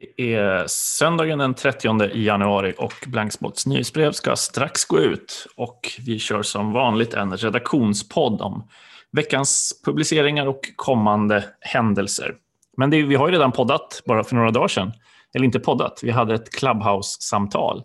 [0.00, 6.18] Det är söndagen den 30 januari och Blankspots nyhetsbrev ska strax gå ut och vi
[6.18, 8.68] kör som vanligt en redaktionspodd om
[9.12, 12.34] veckans publiceringar och kommande händelser.
[12.76, 14.92] Men det, vi har ju redan poddat bara för några dagar sedan.
[15.34, 17.84] Eller inte poddat, vi hade ett Clubhouse-samtal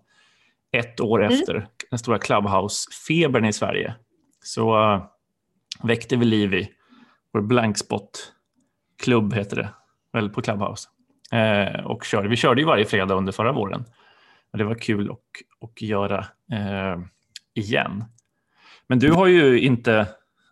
[0.71, 1.33] ett år mm.
[1.33, 3.95] efter den stora Clubhouse-febern i Sverige.
[4.43, 5.05] Så uh,
[5.83, 6.69] väckte vi liv i
[7.33, 9.69] vår Blankspot-klubb, heter det
[10.13, 10.89] väl på Clubhouse.
[11.35, 12.29] Uh, och körde.
[12.29, 13.85] Vi körde ju varje fredag under förra våren.
[14.51, 16.19] Och det var kul att, att göra
[16.53, 17.05] uh,
[17.53, 18.03] igen.
[18.87, 20.07] Men du har ju inte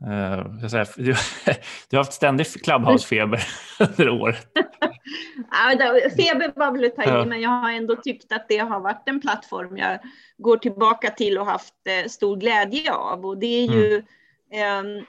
[0.07, 1.03] Uh, säga, du,
[1.89, 3.39] du, har haft ständig Clubhouse-feber
[3.79, 4.47] under året.
[6.15, 9.03] feber var väl att ta i, men jag har ändå tyckt att det har varit
[9.05, 9.99] en plattform jag
[10.37, 13.25] går tillbaka till och haft eh, stor glädje av.
[13.25, 14.03] Och det är ju,
[14.51, 14.97] mm.
[14.97, 15.03] eh,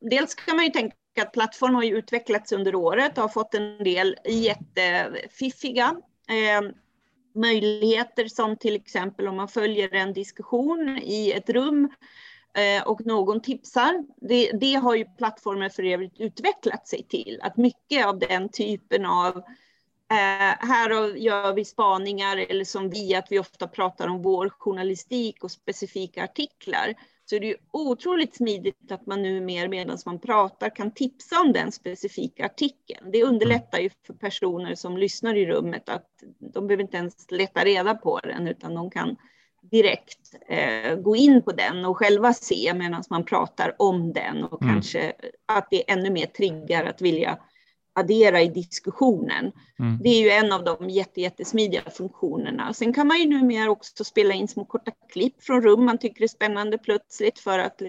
[0.00, 3.54] dels kan man ju tänka att plattformen har ju utvecklats under året och har fått
[3.54, 5.96] en del jättefiffiga
[6.28, 6.70] eh,
[7.34, 11.88] möjligheter som till exempel om man följer en diskussion i ett rum
[12.54, 14.04] Eh, och någon tipsar.
[14.16, 19.06] Det, det, har ju plattformen för övrigt utvecklat sig till, att mycket av den typen
[19.06, 19.36] av
[20.10, 25.44] eh, här gör vi spaningar eller som vi, att vi ofta pratar om vår journalistik
[25.44, 26.94] och specifika artiklar.
[27.30, 31.40] Så är det ju otroligt smidigt att man nu mer medan man pratar kan tipsa
[31.40, 33.10] om den specifika artikeln.
[33.12, 36.08] Det underlättar ju för personer som lyssnar i rummet att
[36.38, 39.16] de behöver inte ens leta reda på den utan de kan
[39.62, 44.62] direkt eh, gå in på den och själva se medan man pratar om den och
[44.62, 44.74] mm.
[44.74, 45.12] kanske
[45.46, 47.38] att det ännu mer triggar att vilja
[48.00, 49.52] addera i diskussionen.
[49.78, 49.98] Mm.
[50.02, 52.74] Det är ju en av de jättesmidiga funktionerna.
[52.74, 56.22] Sen kan man ju numera också spela in små korta klipp från rum man tycker
[56.24, 57.88] är spännande plötsligt för att eh,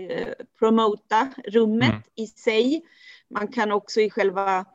[0.59, 2.01] promota rummet mm.
[2.15, 2.81] i sig.
[3.29, 4.65] Man kan också i själva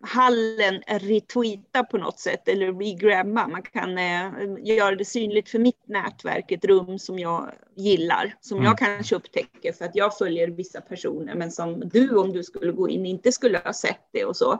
[0.00, 3.48] hallen retweeta på något sätt eller regramma.
[3.48, 8.58] Man kan eh, göra det synligt för mitt nätverk, ett rum som jag gillar, som
[8.58, 8.66] mm.
[8.66, 12.72] jag kanske upptäcker för att jag följer vissa personer, men som du om du skulle
[12.72, 14.52] gå in inte skulle ha sett det och så.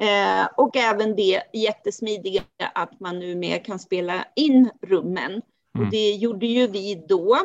[0.00, 2.42] Eh, och även det jättesmidiga
[2.74, 5.30] att man nu mer kan spela in rummen.
[5.30, 5.42] Mm.
[5.86, 7.38] Och det gjorde ju vi då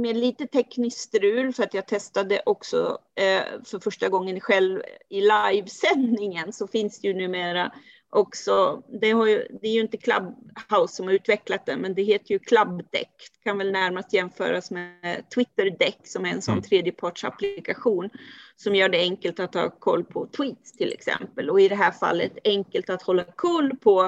[0.00, 5.20] med lite tekniskt strul för att jag testade också eh, för första gången själv i
[5.20, 7.72] livesändningen så finns det ju numera
[8.10, 12.32] också, det, ju, det är ju inte Clubhouse som har utvecklat det, men det heter
[12.32, 13.10] ju Clubdeck.
[13.32, 16.64] Det kan väl närmast jämföras med Twitter Deck som är en sån mm.
[16.64, 18.10] tredjepartsapplikation
[18.56, 21.50] som gör det enkelt att ha koll på tweets till exempel.
[21.50, 24.04] Och i det här fallet enkelt att hålla koll på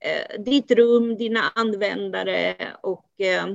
[0.00, 3.46] eh, ditt rum, dina användare och eh,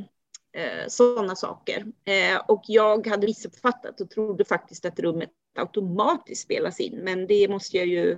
[0.88, 1.86] sådana saker.
[2.06, 7.48] Eh, och jag hade missuppfattat och trodde faktiskt att rummet automatiskt spelas in, men det
[7.48, 8.18] måste jag ju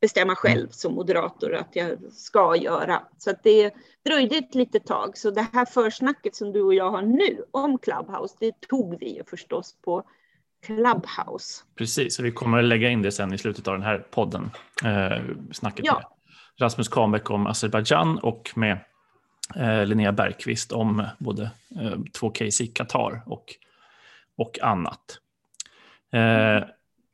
[0.00, 3.02] bestämma själv som moderator att jag ska göra.
[3.18, 3.74] Så att det
[4.04, 5.18] dröjde ett litet tag.
[5.18, 9.16] Så det här försnacket som du och jag har nu om Clubhouse, det tog vi
[9.16, 10.04] ju förstås på
[10.66, 11.64] Clubhouse.
[11.74, 14.50] Precis, och vi kommer att lägga in det sen i slutet av den här podden.
[14.84, 15.94] Eh, snacket ja.
[15.94, 16.04] med
[16.60, 18.78] Rasmus Kahnbäck om Azerbajdzjan och med eh,
[19.86, 21.42] Linnea Bergqvist om både
[21.80, 23.44] eh, två case i Qatar och,
[24.36, 25.18] och annat.
[26.12, 26.68] Eh,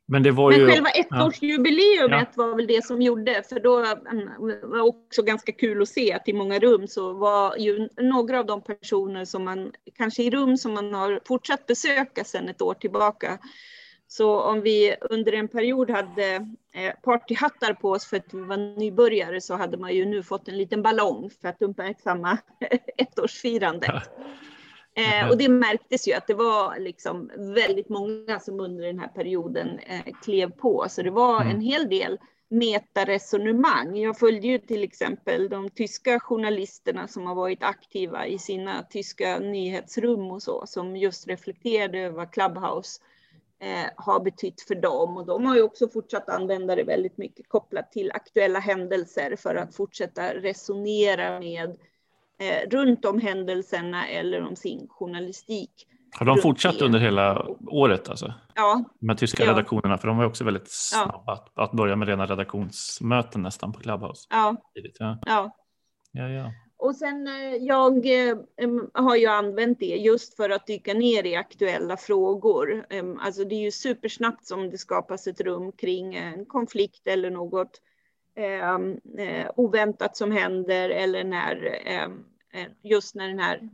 [0.05, 0.67] men det var men ju...
[0.67, 2.43] själva ettårsjubileumet ja.
[2.43, 4.29] var väl det som gjorde, för då mm,
[4.69, 8.39] var det också ganska kul att se att i många rum så var ju några
[8.39, 12.61] av de personer som man, kanske i rum som man har fortsatt besöka sedan ett
[12.61, 13.37] år tillbaka,
[14.11, 18.57] så om vi under en period hade eh, partyhattar på oss för att vi var
[18.57, 22.37] nybörjare så hade man ju nu fått en liten ballong för att uppmärksamma
[22.97, 23.91] ettårsfirandet.
[24.93, 29.07] Eh, och det märktes ju att det var liksom väldigt många som under den här
[29.07, 31.55] perioden eh, klev på, så det var mm.
[31.55, 33.97] en hel del metaresonemang.
[33.97, 39.39] Jag följde ju till exempel de tyska journalisterna som har varit aktiva i sina tyska
[39.39, 43.01] nyhetsrum och så, som just reflekterade över Clubhouse
[43.61, 45.17] eh, har betytt för dem.
[45.17, 49.55] Och de har ju också fortsatt använda det väldigt mycket kopplat till aktuella händelser för
[49.55, 51.69] att fortsätta resonera med
[52.39, 55.87] eh, runt om händelserna eller om sin journalistik.
[56.19, 56.85] Har de fortsatt det.
[56.85, 58.09] under hela året?
[58.09, 58.33] Alltså?
[58.55, 58.83] Ja.
[59.07, 59.51] Här tyska ja.
[59.51, 61.33] redaktionerna, för de var också väldigt snabba ja.
[61.33, 64.27] att, att börja med rena redaktionsmöten nästan på Clubhouse.
[64.29, 64.55] Ja.
[64.73, 65.17] Ja.
[65.25, 65.51] ja.
[66.11, 66.51] ja, ja.
[66.81, 68.37] Och sen eh, jag eh,
[68.93, 72.85] har ju använt det just för att dyka ner i aktuella frågor.
[73.19, 77.81] Alltså det är ju supersnabbt som det skapas ett rum kring en konflikt eller något
[78.35, 81.81] eh, oväntat som händer eller när
[82.81, 83.69] just när den här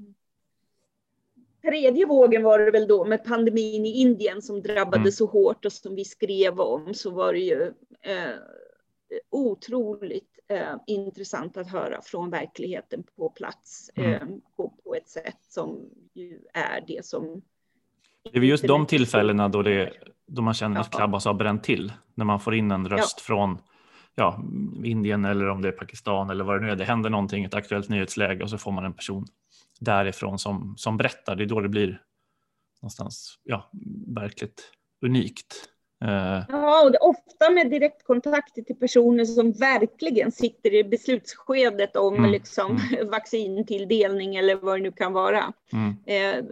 [1.61, 5.11] tredje vågen var det väl då med pandemin i Indien som drabbade mm.
[5.11, 7.73] så hårt och som vi skrev om så var det ju
[9.29, 14.13] otroligt eh, intressant att höra från verkligheten på plats mm.
[14.13, 17.41] eh, på, på, ett sätt som ju är det som.
[18.31, 19.93] Det är just de tillfällena då, det,
[20.27, 21.93] då man känner att Clubhouse har bränt till.
[22.15, 23.23] När man får in en röst ja.
[23.23, 23.57] från
[24.15, 24.43] ja,
[24.83, 26.75] Indien eller om det är Pakistan eller vad det nu är.
[26.75, 29.25] Det händer någonting, ett aktuellt nyhetsläge och så får man en person
[29.79, 31.35] därifrån som, som berättar.
[31.35, 32.01] Det är då det blir
[32.81, 33.71] någonstans ja,
[34.15, 34.71] verkligt
[35.05, 35.69] unikt.
[36.05, 42.31] Uh, ja, och ofta med direktkontakter till personer som verkligen sitter i beslutsskedet om mm,
[42.31, 43.09] liksom, mm.
[43.11, 45.53] vaccintilldelning eller vad det nu kan vara.
[45.73, 45.95] Mm.
[46.05, 46.45] Eh,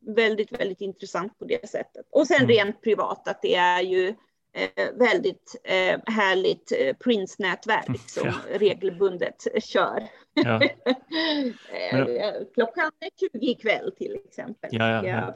[0.00, 2.06] väldigt, väldigt intressant på det sättet.
[2.10, 2.48] Och sen mm.
[2.48, 4.08] rent privat att det är ju
[4.52, 8.34] eh, väldigt eh, härligt eh, Prince-nätverk som ja.
[8.58, 10.08] regelbundet kör.
[10.34, 10.60] Ja.
[11.92, 12.90] Eh, klockan
[13.32, 14.70] 20 ikväll till exempel.
[14.72, 15.28] Ja, Eh,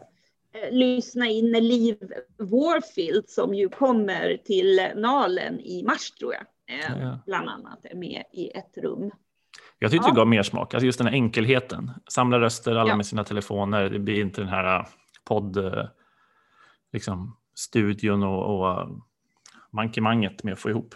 [0.70, 1.96] lyssna in Liv
[2.38, 6.42] Warfield som ju kommer till Nalen i mars tror jag,
[6.78, 7.18] eh, ja.
[7.26, 9.10] bland annat är med i ett rum.
[9.78, 10.12] Jag tyckte ja.
[10.12, 11.90] det gav mer smak, alltså just den här enkelheten.
[12.08, 12.96] Samla röster, alla ja.
[12.96, 13.90] med sina telefoner.
[13.90, 14.86] Det blir inte den här eh,
[15.24, 15.58] podd,
[16.92, 18.88] liksom studion och, och
[19.70, 20.94] mankemanget med att få ihop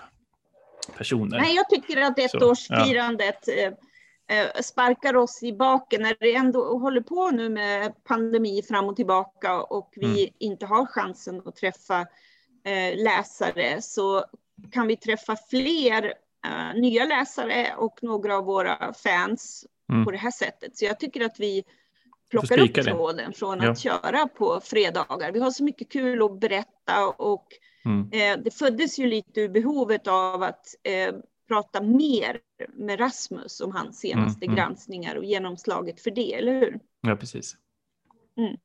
[0.96, 1.38] personer.
[1.38, 3.72] Nej, jag tycker att ettårsfirandet ja Eh,
[4.62, 9.62] sparkar oss i baken när det ändå håller på nu med pandemi fram och tillbaka
[9.62, 10.34] och vi mm.
[10.38, 12.00] inte har chansen att träffa
[12.64, 14.24] eh, läsare så
[14.72, 16.04] kan vi träffa fler
[16.46, 20.04] uh, nya läsare och några av våra fans mm.
[20.04, 20.76] på det här sättet.
[20.78, 21.64] Så jag tycker att vi
[22.30, 23.70] plockar upp tråden från ja.
[23.70, 25.32] att köra på fredagar.
[25.32, 27.46] Vi har så mycket kul att berätta och
[27.84, 28.10] mm.
[28.12, 31.14] eh, det föddes ju lite ur behovet av att eh,
[31.48, 32.38] prata mer
[32.72, 34.56] med Rasmus om hans senaste mm, mm.
[34.56, 36.80] granskningar och genomslaget för det, eller hur?
[37.00, 37.56] Ja, precis.
[38.36, 38.56] Mm.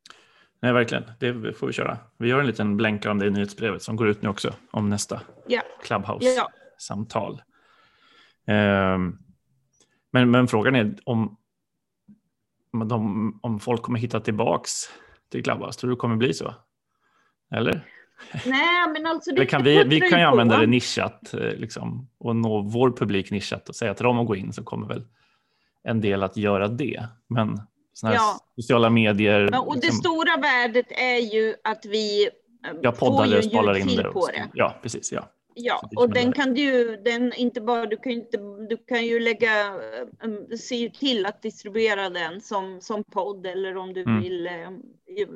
[0.60, 1.04] Nej, verkligen.
[1.20, 1.98] Det får vi köra.
[2.18, 4.90] Vi gör en liten blänkare om det i nyhetsbrevet som går ut nu också om
[4.90, 5.62] nästa ja.
[5.84, 7.42] Clubhouse-samtal.
[8.46, 8.94] Ja.
[8.94, 9.20] Um,
[10.12, 11.38] men, men frågan är om,
[12.74, 14.72] om, de, om folk kommer hitta tillbaks
[15.32, 15.80] till Clubhouse.
[15.80, 16.54] Tror du det kommer bli så?
[17.52, 17.88] Eller?
[18.46, 22.36] Nej, men alltså det, kan vi, vi kan ju använda det nischat eh, liksom, och
[22.36, 25.04] nå vår publik nischat och säga till dem att gå in så kommer väl
[25.84, 27.04] en del att göra det.
[27.30, 27.62] Men
[27.94, 28.40] såna ja.
[28.56, 29.50] sociala medier.
[29.52, 33.82] Men, och liksom, det stora värdet är ju att vi eh, ja, poddar får ju
[33.82, 34.04] in det.
[34.04, 34.50] på det.
[34.54, 35.12] Ja, precis.
[35.12, 35.30] Ja.
[35.56, 38.38] Ja, och den kan du, den inte bara, du kan, inte,
[38.70, 39.74] du kan ju lägga,
[40.24, 44.22] um, se till att distribuera den som, som podd eller om du mm.
[44.22, 44.84] vill um,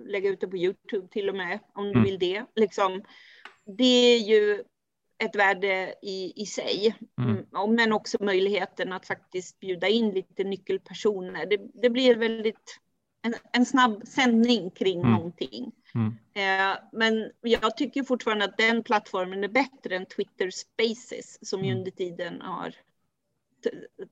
[0.07, 1.93] lägga ut det på Youtube till och med, om mm.
[1.93, 2.45] du vill det.
[2.55, 3.03] Liksom,
[3.77, 4.63] det är ju
[5.23, 7.29] ett värde i, i sig, mm.
[7.29, 11.45] mm men också möjligheten att faktiskt bjuda in lite nyckelpersoner.
[11.45, 12.79] Det, det blir väldigt
[13.21, 15.11] en, en snabb sändning kring mm.
[15.11, 15.71] någonting.
[15.97, 16.17] Mm.
[16.33, 21.67] Eh, men jag tycker fortfarande att den plattformen är bättre än Twitter Spaces som ju
[21.67, 21.79] mm.
[21.79, 22.75] under tiden har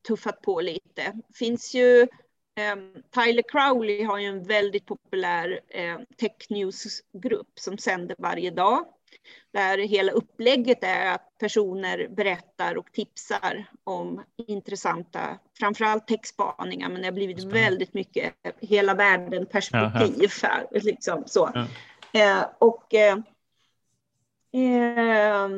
[0.07, 1.13] tuffat på lite.
[1.33, 2.01] Finns ju
[2.55, 2.75] eh,
[3.11, 8.85] Tyler Crowley har ju en väldigt populär eh, tech news-grupp som sänder varje dag.
[9.53, 17.07] Där hela upplägget är att personer berättar och tipsar om intressanta, framförallt techspaningar, men det
[17.07, 20.29] har blivit väldigt mycket hela världen perspektiv.
[20.43, 21.51] Här, liksom, så.
[21.53, 21.67] Ja.
[22.15, 23.17] Eh, och eh,
[24.53, 25.49] eh,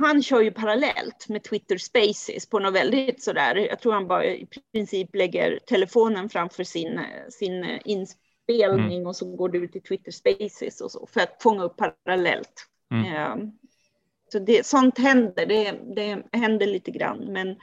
[0.00, 4.24] han kör ju parallellt med Twitter Spaces på något väldigt sådär, jag tror han bara
[4.24, 7.00] i princip lägger telefonen framför sin,
[7.30, 9.06] sin inspelning mm.
[9.06, 12.68] och så går du till Twitter Spaces och så för att fånga upp parallellt.
[12.94, 13.50] Mm.
[14.32, 17.56] Så det, sånt händer, det, det händer lite grann, men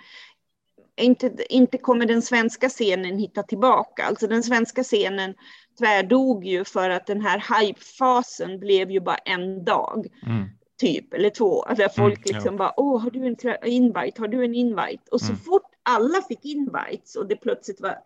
[0.98, 4.04] inte, inte kommer den svenska scenen hitta tillbaka.
[4.04, 5.36] Alltså den svenska scenen
[5.80, 10.08] tvärdog ju för att den här hypefasen blev ju bara en dag.
[10.26, 10.50] Mm.
[10.80, 12.58] Typ, eller två, där folk mm, liksom ja.
[12.58, 13.36] bara, åh, har du en
[13.66, 15.04] invite, har du en invite?
[15.12, 15.38] Och så mm.
[15.38, 17.98] fort alla fick invites och det plötsligt var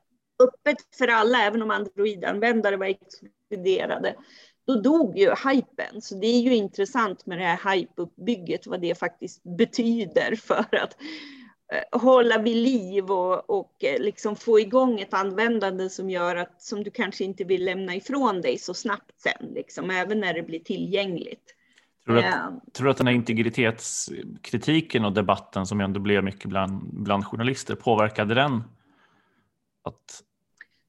[0.44, 4.16] öppet för alla, även om Android-användare var exkluderade,
[4.68, 6.02] då dog ju hypen.
[6.02, 10.98] Så det är ju intressant med det här hypeuppbygget, vad det faktiskt betyder för att
[11.74, 16.62] eh, hålla vid liv och, och eh, liksom få igång ett användande som gör att
[16.62, 20.44] som du kanske inte vill lämna ifrån dig så snabbt sen, liksom, även när det
[20.44, 21.56] blir tillgängligt.
[22.06, 26.50] Tror du, att, uh, tror att den här integritetskritiken och debatten som ändå blev mycket
[26.50, 28.64] bland, bland journalister, påverkade den?
[29.84, 30.24] Att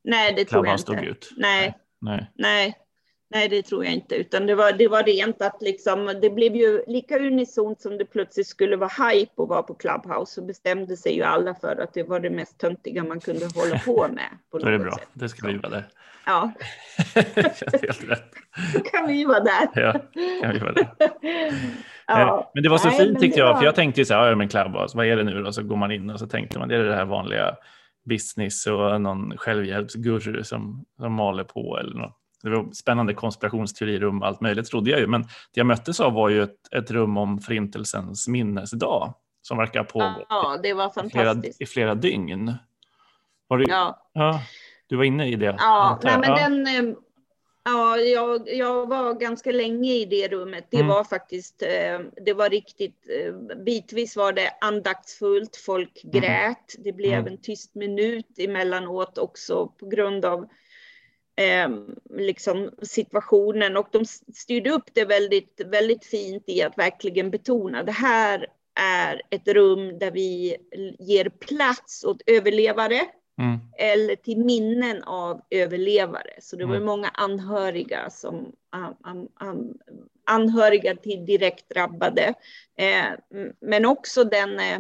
[0.05, 0.93] nej, det tror jag inte.
[0.93, 1.33] Ut?
[1.37, 1.75] Nej.
[2.01, 2.31] Nej.
[2.35, 2.86] nej.
[3.29, 6.57] Nej, det tror jag inte, utan det var, det var rent att liksom, det blev
[6.57, 10.97] ju lika unisont som det plötsligt skulle vara hype att vara på Clubhouse, så bestämde
[10.97, 14.29] sig ju alla för att det var det mest töntiga man kunde hålla på med.
[14.51, 15.09] På Då är det bra, sätt.
[15.13, 15.85] det ska vi vara där.
[16.27, 16.53] Ja.
[17.73, 18.35] helt rätt.
[18.75, 19.69] Då kan vi vara där.
[19.75, 19.93] ja,
[20.43, 20.91] kan vi vara där.
[22.07, 22.51] Ja.
[22.55, 23.57] Men det var så Nej, fint tyckte jag, var...
[23.57, 25.53] för jag tänkte ju så här, ja, men Clubhouse, vad är det nu då?
[25.53, 27.57] Så går man in och så tänkte man, det är det här vanliga
[28.09, 32.17] business och någon självhjälpsguru som, som maler på eller något.
[32.51, 36.13] Det var spännande konspirationsteorirum och allt möjligt trodde jag ju, men det jag möttes av
[36.13, 41.61] var ju ett, ett rum om förintelsens minnesdag som verkar pågå ja, det var fantastiskt.
[41.61, 42.55] I, flera, i flera dygn.
[43.49, 44.09] Var du, ja.
[44.13, 44.41] ja.
[44.87, 45.57] du var inne i det?
[45.59, 46.37] Ja, nej, men ja.
[46.37, 46.97] den, eh,
[47.69, 50.67] Ja, jag, jag var ganska länge i det rummet.
[50.71, 50.89] Det mm.
[50.89, 56.21] var faktiskt, eh, det var riktigt, eh, bitvis var det andaktsfullt, folk mm.
[56.21, 56.75] grät.
[56.79, 57.33] Det blev mm.
[57.33, 60.49] en tyst minut emellanåt också på grund av
[61.37, 61.69] eh,
[62.11, 67.93] liksom situationen och de styrde upp det väldigt, väldigt fint i att verkligen betona det
[67.93, 68.47] här
[68.81, 70.57] är ett rum där vi
[70.99, 73.01] ger plats åt överlevare
[73.39, 73.59] Mm.
[73.79, 76.31] eller till minnen av överlevare.
[76.41, 76.87] Så det var mm.
[76.87, 79.79] många anhöriga som an, an,
[80.25, 82.35] anhöriga till direkt drabbade.
[82.77, 84.79] Eh, men också den eh,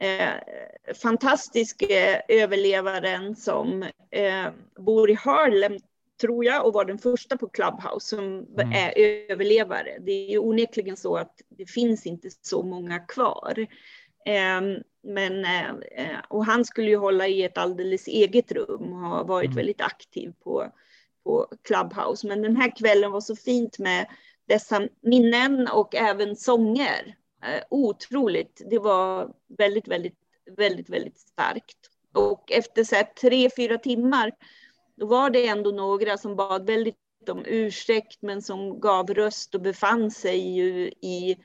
[0.00, 4.46] eh fantastiska överlevaren som eh,
[4.78, 5.78] bor i Harlem
[6.20, 8.72] tror jag, och var den första på Clubhouse som mm.
[8.72, 8.92] är
[9.30, 9.98] överlevare.
[10.00, 13.66] Det är ju onekligen så att det finns inte så många kvar.
[14.26, 19.10] Ehm, men, eh, eh, och han skulle ju hålla i ett alldeles eget rum och
[19.10, 19.56] har varit mm.
[19.56, 20.72] väldigt aktiv på,
[21.24, 22.26] på Clubhouse.
[22.26, 24.06] Men den här kvällen var så fint med
[24.48, 27.17] dessa minnen och även sånger.
[27.42, 28.62] Eh, otroligt.
[28.70, 30.18] Det var väldigt, väldigt,
[30.56, 31.78] väldigt, väldigt starkt.
[32.12, 34.32] Och efter så här, tre, fyra timmar,
[34.96, 36.96] då var det ändå några som bad väldigt
[37.28, 41.36] om ursäkt, men som gav röst och befann sig ju i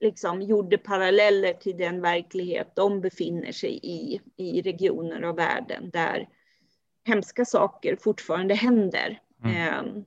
[0.00, 6.28] liksom gjorde paralleller till den verklighet de befinner sig i, i regioner av världen där
[7.04, 9.20] hemska saker fortfarande händer.
[9.44, 10.04] Mm.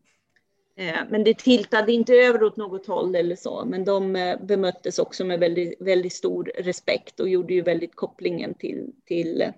[0.81, 4.39] Eh, eh, men det tiltade inte över åt något håll eller så, men de eh,
[4.41, 9.53] bemöttes också med väldigt, väldigt stor respekt och gjorde ju väldigt kopplingen till, till mm.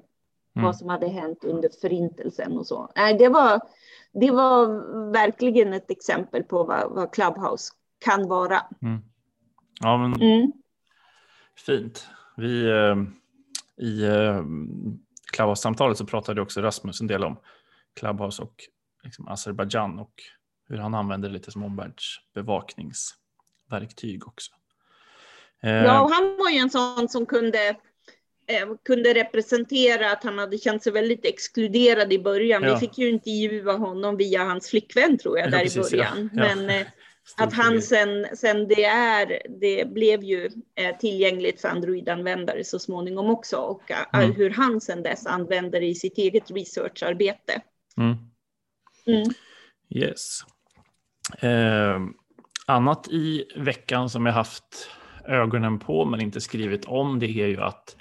[0.53, 2.91] vad som hade hänt under förintelsen och så.
[2.95, 3.61] Nej, det var,
[4.13, 4.65] det var
[5.11, 7.73] verkligen ett exempel på vad, vad Clubhouse
[8.05, 8.61] kan vara.
[8.81, 9.01] Mm.
[9.81, 10.51] Ja, men mm.
[11.65, 12.07] Fint.
[12.37, 12.95] Vi, eh,
[13.85, 14.43] I eh,
[15.33, 17.37] Clubhouse-samtalet så pratade också Rasmus en del om
[17.99, 18.55] Clubhouse och
[19.03, 20.13] liksom Azerbajdzjan och
[20.73, 24.51] hur han använder det lite som omvärldsbevakningsverktyg också.
[25.63, 27.69] Eh, ja, och han var ju en sån som kunde,
[28.47, 32.63] eh, kunde representera att han hade känt sig väldigt exkluderad i början.
[32.63, 32.73] Ja.
[32.73, 36.29] Vi fick ju intervjua honom via hans flickvän tror jag, ja, där precis, i början.
[36.33, 36.55] Ja.
[36.55, 36.87] Men eh,
[37.37, 40.49] att han sen, sen det är, det blev ju
[40.99, 44.35] tillgängligt för Android-användare så småningom också och mm.
[44.35, 47.61] hur han sen dess använder det i sitt eget researcharbete.
[47.97, 48.15] Mm.
[49.05, 49.33] Mm.
[49.89, 50.39] Yes.
[51.39, 51.99] Eh,
[52.67, 54.89] annat i veckan som jag haft
[55.27, 57.95] ögonen på men inte skrivit om det är ju att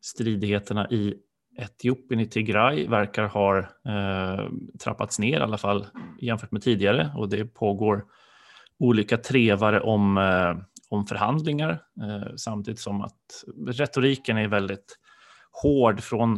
[0.00, 1.14] stridigheterna i
[1.58, 4.48] Etiopien i Tigray verkar ha eh,
[4.84, 5.86] trappats ner i alla fall
[6.20, 7.12] jämfört med tidigare.
[7.16, 8.04] Och det pågår
[8.78, 10.56] olika trevare om, eh,
[10.88, 11.70] om förhandlingar
[12.02, 14.98] eh, samtidigt som att retoriken är väldigt
[15.62, 16.36] hård från,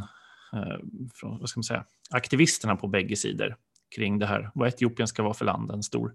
[0.52, 0.78] eh,
[1.14, 3.56] från vad ska man säga, aktivisterna på bägge sidor
[3.96, 6.14] kring det här, vad Etiopien ska vara för land, en stor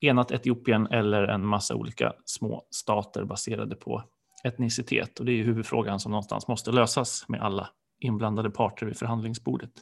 [0.00, 4.04] enat Etiopien eller en massa olika små stater baserade på
[4.44, 5.18] etnicitet.
[5.18, 9.72] Och det är huvudfrågan som någonstans måste lösas med alla inblandade parter vid förhandlingsbordet.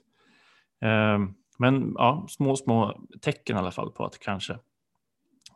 [0.80, 4.58] Ehm, men ja, små, små tecken i alla fall på att kanske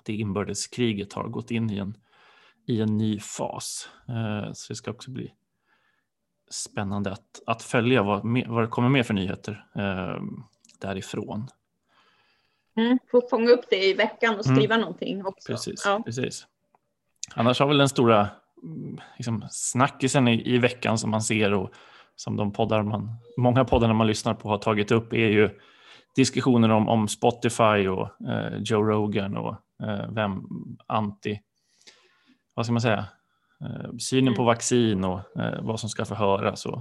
[0.05, 1.97] det inbördeskriget har gått in i en,
[2.67, 3.89] i en ny fas.
[4.09, 5.33] Ehm, så det ska också bli
[6.51, 10.45] spännande att, att följa vad, vad det kommer mer för nyheter ehm,
[10.83, 11.49] därifrån.
[12.77, 14.81] Mm, få fånga upp det i veckan och skriva mm.
[14.81, 15.53] någonting också.
[15.53, 16.03] Precis, ja.
[16.05, 16.47] precis.
[17.35, 18.29] Annars har väl den stora
[18.63, 21.71] mm, liksom, snackisen i, i veckan som man ser och
[22.17, 25.51] som de poddar man, många poddar man lyssnar på har tagit upp är ju
[26.17, 30.43] diskussioner om, om Spotify och eh, Joe Rogan och Eh, vem
[30.87, 31.41] anti,
[32.55, 33.05] vad ska man säga,
[33.61, 34.47] eh, synen på mm.
[34.47, 36.67] vaccin och eh, vad som ska förhöras.
[36.67, 36.81] Och,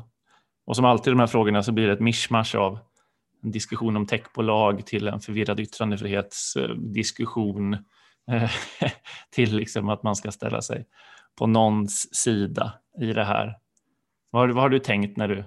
[0.65, 2.79] och som alltid i de här frågorna så blir det ett mischmasch av
[3.43, 7.77] en diskussion om techbolag till en förvirrad yttrandefrihetsdiskussion
[9.29, 10.85] till liksom att man ska ställa sig
[11.35, 13.57] på någons sida i det här.
[14.29, 15.43] Vad har, vad har du tänkt när du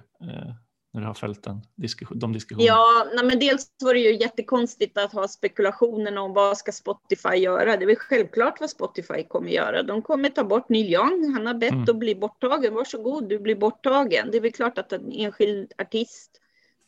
[0.94, 2.66] när du har följt den diskussion, de diskussionerna?
[2.66, 7.34] Ja, nej, men dels var det ju jättekonstigt att ha spekulationen om vad ska Spotify
[7.34, 7.76] göra.
[7.76, 9.82] Det är väl självklart vad Spotify kommer göra.
[9.82, 11.34] De kommer ta bort Neil Young.
[11.34, 11.84] Han har bett mm.
[11.88, 12.74] att bli borttagen.
[12.74, 14.28] Varsågod, du blir borttagen.
[14.30, 16.40] Det är väl klart att en enskild artist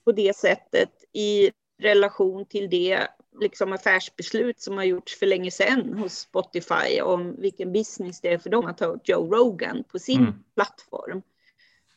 [0.07, 1.51] på det sättet i
[1.83, 3.09] relation till det
[3.41, 8.39] liksom affärsbeslut som har gjorts för länge sedan hos Spotify om vilken business det är
[8.39, 10.35] för dem att ha Joe Rogan på sin mm.
[10.55, 11.23] plattform.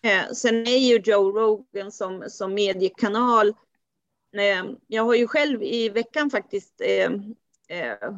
[0.01, 3.47] Eh, sen är ju Joe Rogan som, som mediekanal,
[4.37, 7.11] eh, jag har ju själv i veckan faktiskt eh,
[7.77, 8.11] eh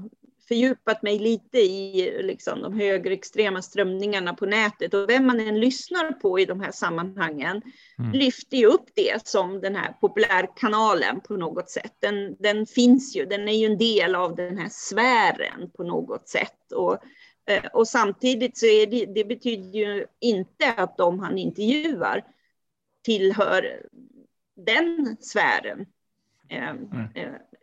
[0.48, 6.12] fördjupat mig lite i liksom, de högerextrema strömningarna på nätet och vem man än lyssnar
[6.12, 7.62] på i de här sammanhangen
[8.00, 8.12] mm.
[8.12, 11.94] lyfter ju upp det som den här populärkanalen på något sätt.
[12.00, 16.30] Den, den finns ju, den är ju en del av den här sfären på något
[16.30, 16.72] sätt.
[16.76, 16.98] Och,
[17.46, 22.24] eh, och samtidigt så är det, det betyder ju inte att de han intervjuar
[23.04, 23.82] tillhör
[24.56, 25.86] den sfären.
[26.50, 26.90] Mm.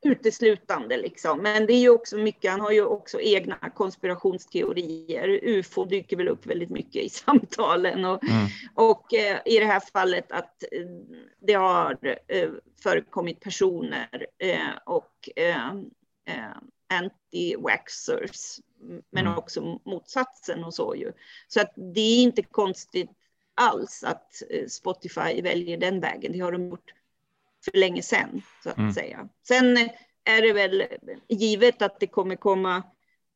[0.03, 1.43] Uteslutande liksom.
[1.43, 5.29] Men det är ju också mycket, han har ju också egna konspirationsteorier.
[5.29, 8.47] UFO dyker väl upp väldigt mycket i samtalen och, mm.
[8.75, 10.87] och eh, i det här fallet att eh,
[11.41, 12.51] det har eh,
[12.83, 15.73] förekommit personer eh, och eh,
[16.89, 18.61] anti-waxers,
[19.11, 19.39] men mm.
[19.39, 21.13] också motsatsen och så ju.
[21.49, 23.11] Så att det är inte konstigt
[23.55, 26.33] alls att Spotify väljer den vägen.
[26.33, 26.93] Det har de gjort
[27.65, 28.93] för länge sedan, så att mm.
[28.93, 29.29] säga.
[29.49, 29.77] Sen
[30.25, 30.85] är det väl
[31.29, 32.77] givet att det kommer komma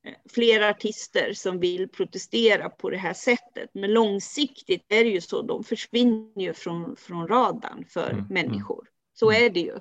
[0.05, 3.71] eh, fler artister som vill protestera på det här sättet.
[3.75, 8.19] Men långsiktigt är det ju så, de försvinner ju från, från radarn för mm.
[8.19, 8.33] mm.
[8.33, 8.89] människor.
[9.15, 9.45] Så mm.
[9.45, 9.79] är det ju.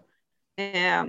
[0.55, 1.01] Eh,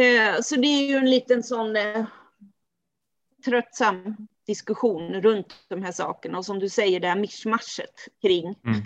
[0.00, 2.04] eh, så det är ju en liten sån eh,
[3.44, 8.82] tröttsam diskussion runt de här sakerna och som du säger det här mischmaschet kring mm.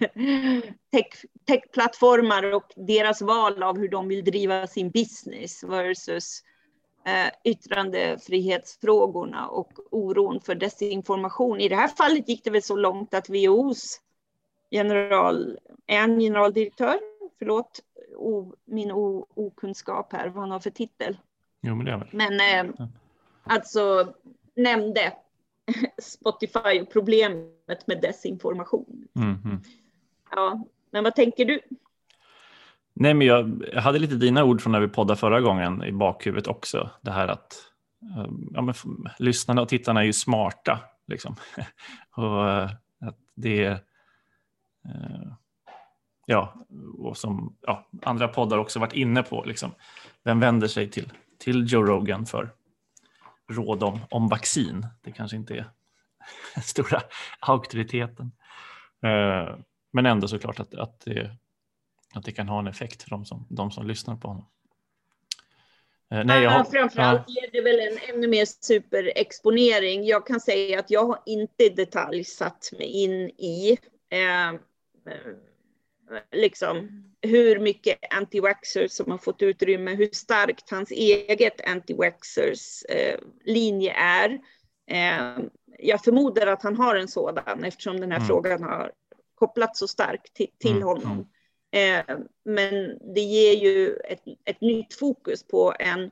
[0.93, 6.43] tech, techplattformar och deras val av hur de vill driva sin business versus
[7.05, 11.61] eh, yttrandefrihetsfrågorna och oron för desinformation.
[11.61, 14.01] I det här fallet gick det väl så långt att WHOs
[14.71, 16.99] general, en generaldirektör,
[17.39, 17.81] förlåt
[18.17, 21.19] o, min o, okunskap här vad han har för titel.
[21.61, 22.65] Jo, men det är Men eh,
[23.45, 24.15] alltså
[24.55, 25.13] nämnde
[26.03, 29.09] Spotify och problemet med desinformation.
[29.17, 29.61] Mm.
[30.31, 31.61] Ja, men vad tänker du?
[32.95, 36.47] Nej, men jag, hade lite dina ord från när vi poddade förra gången i bakhuvudet
[36.47, 36.91] också.
[37.01, 37.57] Det här att
[38.17, 38.75] eh, ja, men,
[39.19, 40.81] lyssnarna och tittarna är ju smarta.
[41.07, 41.37] Liksom.
[42.17, 43.67] och eh, att det
[44.85, 45.33] eh,
[46.27, 46.67] ja,
[46.99, 49.45] och som ja, andra poddar också varit inne på.
[49.45, 49.71] Liksom.
[50.25, 52.51] Vem vänder sig till, till Joe Rogan för
[53.53, 54.87] råd om, om vaccin.
[55.03, 55.71] Det kanske inte är
[56.55, 57.03] den stora
[57.41, 58.33] auktoriteten.
[59.03, 59.57] Eh,
[59.93, 61.37] men ändå såklart att, att, det,
[62.15, 64.47] att det kan ha en effekt för de som, de som lyssnar på honom.
[66.11, 67.35] Eh, nej, jag har, framförallt ja.
[67.35, 70.05] ger det väl en ännu mer superexponering.
[70.05, 73.79] Jag kan säga att jag har inte i detalj satt mig in i
[74.11, 74.61] eh,
[76.33, 83.93] liksom, hur mycket anti-waxers som har fått utrymme, hur starkt hans eget anti-waxers eh, linje
[83.93, 84.31] är.
[84.91, 85.45] Eh,
[85.79, 88.27] jag förmodar att han har en sådan eftersom den här mm.
[88.27, 88.93] frågan har
[89.35, 90.83] kopplats så starkt till, till mm.
[90.83, 91.29] honom.
[91.73, 96.11] Eh, men det ger ju ett, ett nytt fokus på en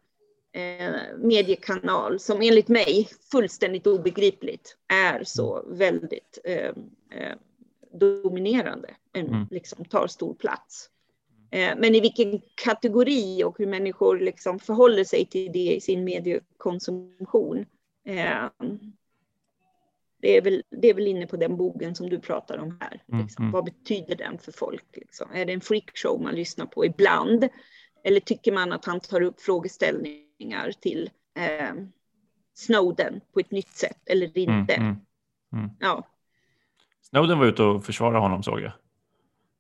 [0.52, 6.38] eh, mediekanal som enligt mig fullständigt obegripligt är så väldigt
[7.92, 9.46] dominerande, mm.
[9.50, 10.90] liksom tar stor plats.
[11.50, 16.04] Eh, men i vilken kategori och hur människor liksom förhåller sig till det i sin
[16.04, 17.66] mediekonsumtion.
[18.04, 18.44] Eh,
[20.20, 23.02] det är, väl, det är väl inne på den bogen som du pratar om här.
[23.08, 23.44] Mm, liksom.
[23.44, 23.52] Mm.
[23.52, 24.84] Vad betyder den för folk?
[24.92, 25.30] Liksom?
[25.32, 27.48] Är det en freakshow man lyssnar på ibland?
[28.04, 31.74] Eller tycker man att han tar upp frågeställningar till eh,
[32.54, 34.74] Snowden på ett nytt sätt eller inte?
[34.74, 34.98] Mm, mm,
[35.52, 35.70] mm.
[35.80, 36.08] ja.
[37.12, 38.72] Snowden var ute och försvarade honom såg jag.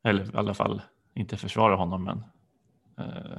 [0.04, 0.82] Eller i alla fall
[1.14, 2.24] inte försvara honom, men
[2.98, 3.38] eh,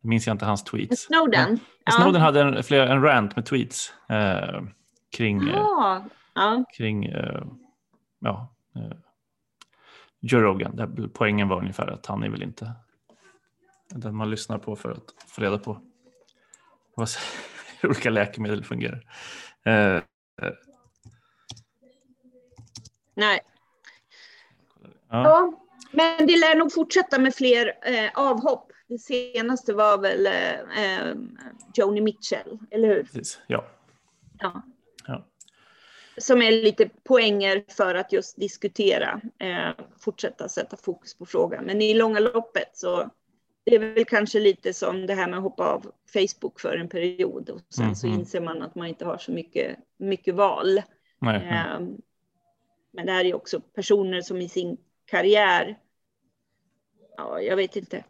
[0.00, 1.02] minns jag inte hans tweets.
[1.02, 1.58] Snowden?
[1.84, 1.92] Ja.
[1.92, 4.62] Snowden hade en, flera, en rant med tweets eh,
[5.16, 6.02] kring, eh,
[6.34, 6.64] ja.
[6.76, 7.44] kring eh,
[8.18, 8.96] ja, eh,
[10.20, 10.76] Joe Rogan.
[10.76, 12.72] Där poängen var ungefär att han är väl inte
[13.90, 15.80] den man lyssnar på för att få reda på
[17.80, 19.02] hur olika läkemedel fungerar.
[19.64, 19.96] Eh,
[20.42, 20.52] eh.
[23.16, 23.40] Nej.
[24.82, 25.22] Ja.
[25.22, 25.52] ja.
[25.90, 28.72] Men det lär nog fortsätta med fler eh, avhopp.
[28.88, 31.14] Det senaste var väl eh, eh,
[31.74, 33.02] Joni Mitchell, eller hur?
[33.02, 33.64] Precis, ja.
[34.38, 34.62] ja.
[35.06, 35.26] ja.
[36.18, 41.64] Som är lite poänger för att just diskutera, eh, fortsätta sätta fokus på frågan.
[41.64, 43.10] Men i långa loppet så
[43.64, 46.88] det är väl kanske lite som det här med att hoppa av Facebook för en
[46.88, 48.20] period och sen mm, så mm.
[48.20, 50.82] inser man att man inte har så mycket, mycket val.
[51.18, 51.80] Nej, eh,
[52.96, 54.76] men det här är också personer som i sin
[55.10, 55.78] karriär
[57.16, 58.04] ja, jag vet inte.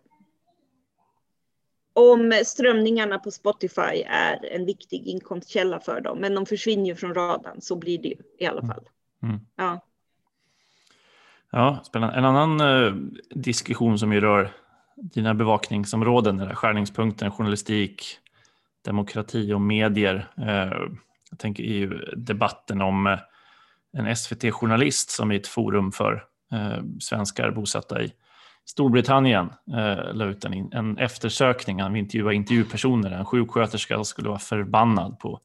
[1.92, 7.14] om strömningarna på Spotify är en viktig inkomstkälla för dem, men de försvinner ju från
[7.14, 8.88] radarn, så blir det ju i alla fall.
[9.22, 9.40] Mm.
[9.56, 9.80] Ja.
[11.50, 12.16] Ja, spännande.
[12.16, 12.94] En annan eh,
[13.30, 14.52] diskussion som ju rör
[14.96, 18.18] dina bevakningsområden, den skärningspunkten, journalistik,
[18.82, 20.28] demokrati och medier.
[20.36, 20.88] Eh,
[21.30, 23.18] jag tänker i debatten om eh,
[23.96, 28.12] en SVT-journalist som i ett forum för eh, svenskar bosatta i
[28.64, 31.80] Storbritannien eh, la ut en, en eftersökning.
[31.80, 33.10] Han intervjuade intervjupersoner.
[33.10, 35.40] En sjuksköterska skulle vara förbannad på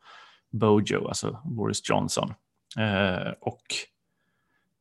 [0.51, 2.33] Bojo, alltså Boris Johnson.
[2.77, 3.61] Eh, och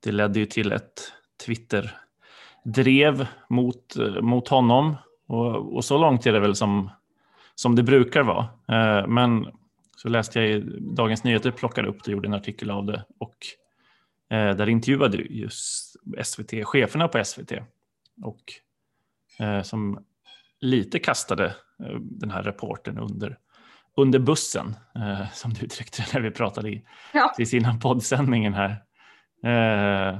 [0.04, 1.12] det ledde ju till ett
[1.46, 4.96] Twitter-drev mot, eh, mot honom.
[5.28, 6.90] Och, och, så långt är det väl som,
[7.54, 8.46] som det brukar vara.
[8.68, 9.46] Eh, men
[10.02, 13.36] så läste jag i Dagens Nyheter, plockade upp det, gjorde en artikel av det och
[14.30, 17.52] eh, där intervjuade just SVT, cheferna på SVT
[18.22, 18.52] och
[19.44, 20.04] eh, som
[20.60, 21.44] lite kastade
[21.84, 23.38] eh, den här rapporten under,
[23.96, 27.34] under bussen, eh, som du uttryckte när vi pratade i, ja.
[27.38, 28.70] i innan poddsändningen här.
[29.44, 30.18] Eh,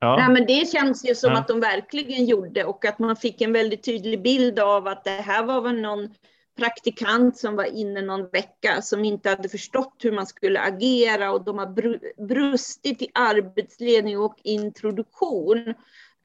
[0.00, 0.16] ja.
[0.16, 1.38] Nej, men det känns ju som ja.
[1.38, 5.10] att de verkligen gjorde och att man fick en väldigt tydlig bild av att det
[5.10, 6.14] här var väl någon
[6.56, 11.44] praktikant som var inne någon vecka som inte hade förstått hur man skulle agera och
[11.44, 11.66] de har
[12.26, 15.74] brustit i arbetsledning och introduktion.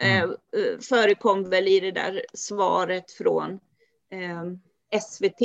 [0.01, 0.29] Mm.
[0.29, 3.59] Eh, förekom väl i det där svaret från
[4.11, 5.41] eh, SVT.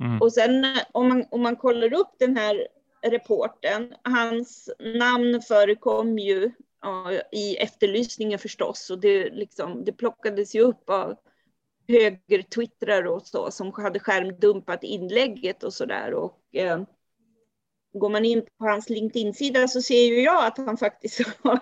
[0.00, 0.22] Mm.
[0.22, 2.68] Och sen om man, om man kollar upp den här
[3.02, 10.60] reporten, hans namn förekom ju ja, i efterlysningen förstås och det, liksom, det plockades ju
[10.60, 11.16] upp av
[11.88, 16.14] höger och så som hade skärmdumpat inlägget och så där.
[16.14, 16.82] Och, eh,
[17.92, 21.60] går man in på hans LinkedIn-sida så ser ju jag att han faktiskt har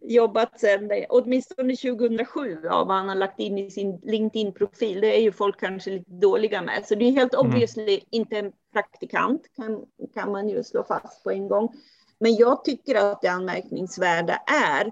[0.00, 5.00] jobbat sedan åtminstone 2007 av vad han har lagt in i sin LinkedIn-profil.
[5.00, 7.46] Det är ju folk kanske lite dåliga med, så det är helt mm.
[7.46, 11.72] obviously inte en praktikant kan, kan man ju slå fast på en gång.
[12.18, 14.86] Men jag tycker att det anmärkningsvärda är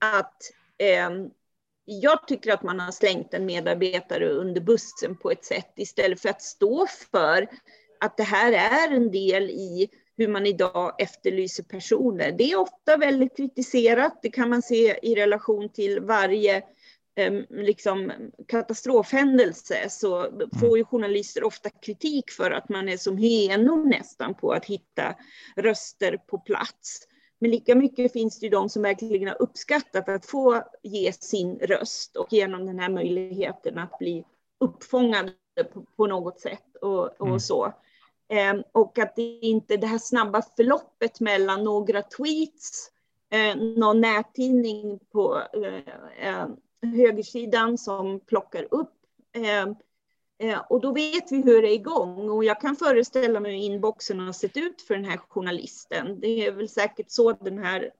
[0.00, 0.36] att
[0.78, 1.10] eh,
[1.86, 6.28] jag tycker att man har slängt en medarbetare under bussen på ett sätt istället för
[6.28, 7.48] att stå för
[8.00, 12.32] att det här är en del i hur man idag efterlyser personer.
[12.32, 14.18] Det är ofta väldigt kritiserat.
[14.22, 16.56] Det kan man se i relation till varje
[17.16, 18.12] eh, liksom,
[18.48, 24.52] katastrofhändelse så får ju journalister ofta kritik för att man är som hyenor nästan på
[24.52, 25.14] att hitta
[25.56, 27.08] röster på plats.
[27.38, 31.58] Men lika mycket finns det ju de som verkligen har uppskattat att få ge sin
[31.58, 34.24] röst och genom den här möjligheten att bli
[34.60, 35.32] uppfångade
[35.72, 37.40] på, på något sätt och, och mm.
[37.40, 37.72] så.
[38.28, 42.90] Eh, och att det inte det här snabba förloppet mellan några tweets,
[43.30, 46.46] eh, någon nättidning på eh, eh
[46.82, 48.92] högersidan som plockar upp
[49.36, 49.66] Eh,
[50.68, 54.20] och då vet vi hur det är igång och jag kan föreställa mig hur inboxen
[54.20, 56.20] har sett ut för den här journalisten.
[56.20, 57.90] Det är väl säkert så den här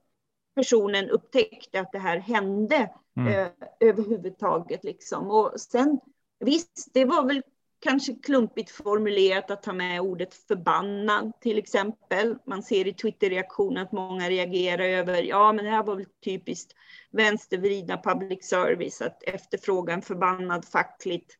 [0.55, 3.33] personen upptäckte att det här hände mm.
[3.33, 3.47] eh,
[3.79, 4.83] överhuvudtaget.
[4.83, 5.31] Liksom.
[5.31, 5.99] Och sen
[6.39, 7.43] visst, det var väl
[7.79, 12.37] kanske klumpigt formulerat att ta med ordet förbannad till exempel.
[12.45, 16.73] Man ser i Twitter-reaktionen att många reagerar över, ja men det här var väl typiskt
[17.11, 21.37] vänstervridna public service, att efterfråga en förbannad fackligt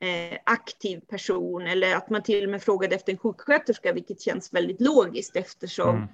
[0.00, 4.52] eh, aktiv person eller att man till och med frågade efter en sjuksköterska, vilket känns
[4.52, 6.08] väldigt logiskt eftersom mm.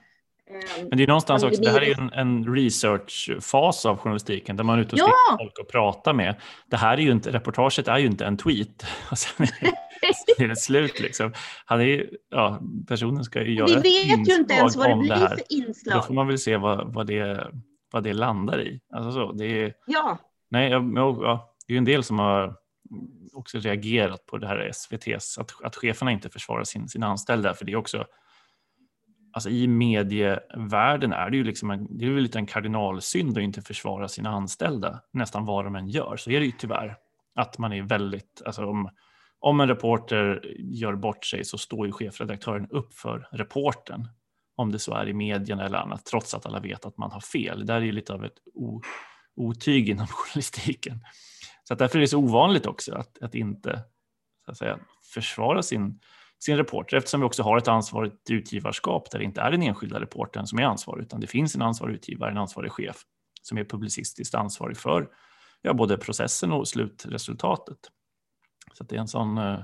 [0.51, 4.65] Eh, Men det är någonstans också, det här är en, en researchfas av journalistiken där
[4.65, 5.37] man är ute och ja!
[5.39, 6.35] folk och pratar med.
[6.67, 9.71] Det här är ju inte, reportaget är ju inte en tweet och sen är
[10.37, 11.33] det, är det slut liksom.
[11.65, 15.29] Han är, ja, personen ska ju göra Vi vet ju inte ens vad det blir
[15.29, 15.97] för inslag.
[15.97, 17.51] Då får man väl se vad, vad, det,
[17.93, 18.81] vad det landar i.
[18.93, 20.19] Alltså så, det är, ja.
[20.51, 20.81] Nej, ja,
[21.67, 22.55] det är ju en del som har
[23.33, 27.55] också reagerat på det här SVTs, att, att cheferna inte försvarar sin, sina anställda.
[27.55, 28.07] För det är också,
[29.33, 33.43] alltså i medievärlden är det ju liksom en, det är väl lite en kardinalsynd att
[33.43, 36.17] inte försvara sina anställda nästan vad de än gör.
[36.17, 36.97] Så är det ju tyvärr.
[37.35, 38.91] Att man är väldigt, alltså om,
[39.39, 44.09] om en reporter gör bort sig så står ju chefredaktören upp för reporten
[44.57, 47.21] om det så är i medierna eller annat, trots att alla vet att man har
[47.21, 47.59] fel.
[47.59, 48.39] Det där är ju lite av ett
[49.37, 51.01] otyg inom journalistiken.
[51.69, 53.83] Så att därför är det så ovanligt också att, att inte
[54.45, 54.79] så att säga,
[55.15, 56.01] försvara sin,
[56.39, 60.01] sin reporter eftersom vi också har ett ansvarigt utgivarskap där det inte är den enskilda
[60.01, 62.97] reportern som är ansvarig utan det finns en ansvarig utgivare, en ansvarig chef
[63.43, 65.09] som är publicistiskt ansvarig för
[65.63, 67.79] ja, både processen och slutresultatet.
[68.73, 69.61] Så det är en sån eh,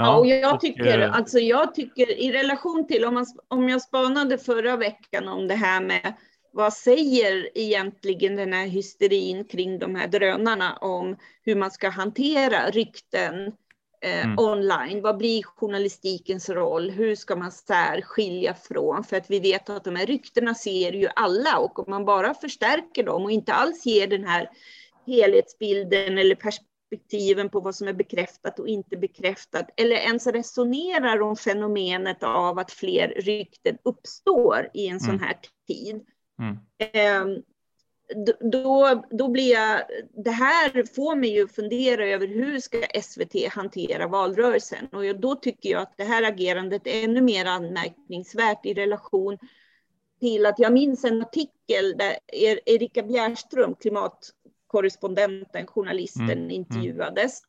[0.00, 3.68] Ja, och jag och, tycker, eh, alltså jag tycker i relation till om, man, om
[3.68, 6.14] jag spanade förra veckan om det här med
[6.58, 12.70] vad säger egentligen den här hysterin kring de här drönarna om hur man ska hantera
[12.70, 13.46] rykten
[14.02, 14.38] eh, mm.
[14.38, 15.02] online?
[15.02, 16.90] Vad blir journalistikens roll?
[16.90, 19.04] Hur ska man särskilja från?
[19.04, 22.34] För att vi vet att de här ryktena ser ju alla och om man bara
[22.34, 24.50] förstärker dem och inte alls ger den här
[25.06, 31.36] helhetsbilden eller perspektiven på vad som är bekräftat och inte bekräftat eller ens resonerar om
[31.36, 35.00] fenomenet av att fler rykten uppstår i en mm.
[35.00, 36.04] sån här tid
[36.38, 36.58] Mm.
[36.78, 37.42] Eh,
[38.40, 39.82] då, då blir jag,
[40.24, 44.88] det här får mig ju fundera över hur ska SVT hantera valrörelsen?
[44.92, 49.38] Och då tycker jag att det här agerandet är ännu mer anmärkningsvärt i relation
[50.20, 52.18] till att jag minns en artikel där
[52.66, 56.50] Erika Bjärström, klimatkorrespondenten, journalisten, mm.
[56.50, 57.42] intervjuades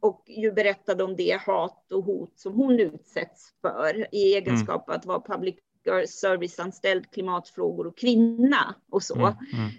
[0.00, 4.98] och ju berättade om det hat och hot som hon utsätts för i egenskap mm.
[4.98, 5.54] att vara public
[6.06, 9.14] serviceanställd, klimatfrågor och kvinna och så.
[9.14, 9.36] Mm,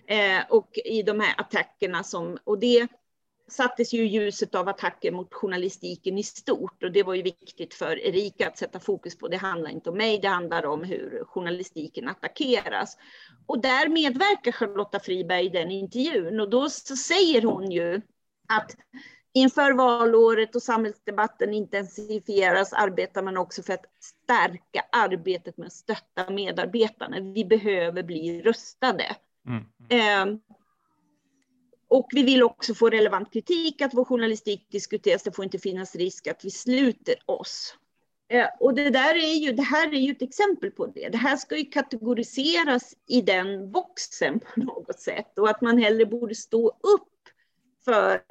[0.08, 0.40] mm.
[0.40, 2.88] Eh, och i de här attackerna som, och det
[3.48, 7.74] sattes ju i ljuset av attacker mot journalistiken i stort och det var ju viktigt
[7.74, 9.28] för Erika att sätta fokus på.
[9.28, 12.98] Det handlar inte om mig, det handlar om hur journalistiken attackeras.
[13.46, 18.02] Och där medverkar Charlotta Friberg i den intervjun och då säger hon ju
[18.48, 18.76] att
[19.38, 26.30] Inför valåret och samhällsdebatten intensifieras arbetar man också för att stärka arbetet med att stötta
[26.30, 27.20] medarbetarna.
[27.20, 29.16] Vi behöver bli rustade.
[29.48, 29.64] Mm.
[29.90, 30.40] Eh,
[31.88, 35.24] och vi vill också få relevant kritik, att vår journalistik diskuteras.
[35.24, 37.78] Det får inte finnas risk att vi sluter oss.
[38.28, 41.10] Eh, och det, där är ju, det här är ju ett exempel på det.
[41.10, 46.06] Det här ska ju kategoriseras i den boxen på något sätt och att man hellre
[46.06, 47.12] borde stå upp
[47.86, 48.22] för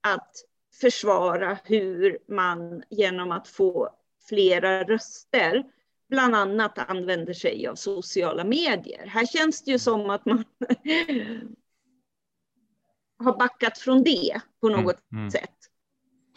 [0.00, 0.44] att
[0.80, 3.90] försvara hur man genom att få
[4.28, 5.64] flera röster
[6.08, 9.06] bland annat använder sig av sociala medier.
[9.06, 10.44] Här känns det ju som att man
[13.18, 15.30] har backat från det på mm, något mm, mm.
[15.30, 15.56] sätt.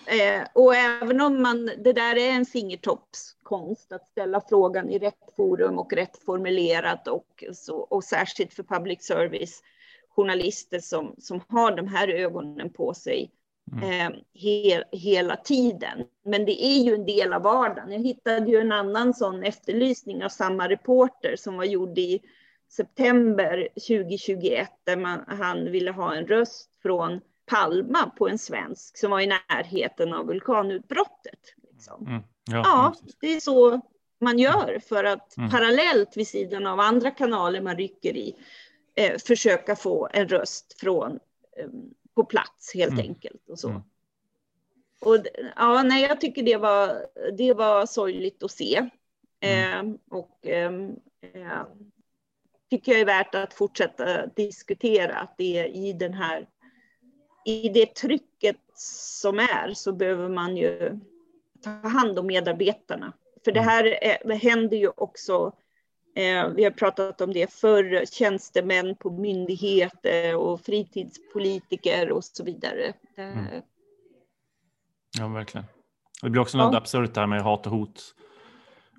[0.06, 5.36] Eh, och även om man, det där är en fingertoppskonst att ställa frågan i rätt
[5.36, 9.62] forum och rätt formulerat och, så, och särskilt för public service
[10.10, 13.32] journalister som, som har de här ögonen på sig
[13.78, 14.12] Mm.
[14.14, 16.04] Eh, he, hela tiden.
[16.26, 17.92] Men det är ju en del av vardagen.
[17.92, 22.22] Jag hittade ju en annan sån efterlysning av samma reporter som var gjord i
[22.70, 29.12] september 2021 där man, han ville ha en röst från Palma på en svensk som
[29.12, 31.40] var i närheten av vulkanutbrottet.
[31.72, 32.08] Liksom.
[32.08, 32.24] Mm.
[32.46, 33.82] Ja, ja det är så
[34.22, 35.50] man gör för att mm.
[35.50, 38.36] parallellt vid sidan av andra kanaler man rycker i
[38.96, 41.12] eh, försöka få en röst från
[41.58, 41.68] eh,
[42.16, 43.06] på plats helt mm.
[43.06, 43.43] enkelt.
[43.54, 43.70] Och så.
[43.70, 43.82] Mm.
[45.00, 45.18] Och,
[45.56, 48.90] ja, nej, jag tycker det var, det var sorgligt att se.
[49.40, 49.90] Mm.
[49.90, 50.72] Eh, och eh,
[52.70, 56.48] tycker jag är värt att fortsätta diskutera att det är i den här
[57.46, 61.00] i det trycket som är så behöver man ju
[61.64, 63.14] ta hand om medarbetarna.
[63.46, 63.70] För det mm.
[63.70, 65.63] här är, händer ju också Eh,
[66.56, 72.94] vi har pratat om det förr, tjänstemän på myndigheter och fritidspolitiker och så vidare.
[73.18, 73.62] Mm.
[75.20, 75.66] Ja, verkligen.
[76.22, 76.78] Det blir också något ja.
[76.78, 78.16] absurt där med hat och hot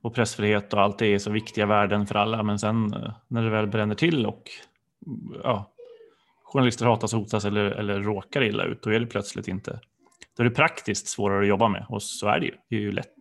[0.03, 2.43] och pressfrihet och allt det är så viktiga värden för alla.
[2.43, 4.51] Men sen eh, när det väl bränner till och
[5.43, 5.73] ja,
[6.43, 9.81] journalister hatas, hotas eller, eller råkar illa ut, då är det plötsligt inte.
[10.37, 12.55] Då är det praktiskt svårare att jobba med och så är det ju.
[12.69, 13.15] Det är ju lätt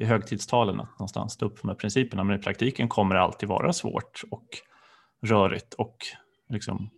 [0.00, 2.24] i högtidstalen att någonstans stå upp för de här principerna.
[2.24, 4.46] Men i praktiken kommer det alltid vara svårt och
[5.22, 5.96] rörigt och
[6.48, 6.90] liksom,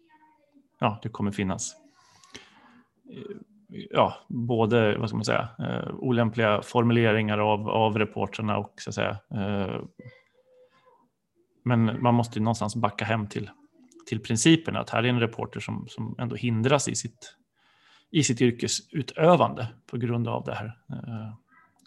[0.78, 1.74] ja, det kommer finnas
[3.10, 3.36] eh,
[3.90, 8.94] ja, både vad ska man säga, eh, olämpliga formuleringar av, av reportrarna och så att
[8.94, 9.18] säga.
[9.34, 9.80] eh,
[11.64, 13.50] men man måste ju någonstans backa hem till,
[14.06, 17.36] till principerna att här är en reporter som, som ändå hindras i sitt,
[18.10, 20.66] i sitt yrkesutövande på grund av det här.
[20.66, 21.41] Eh,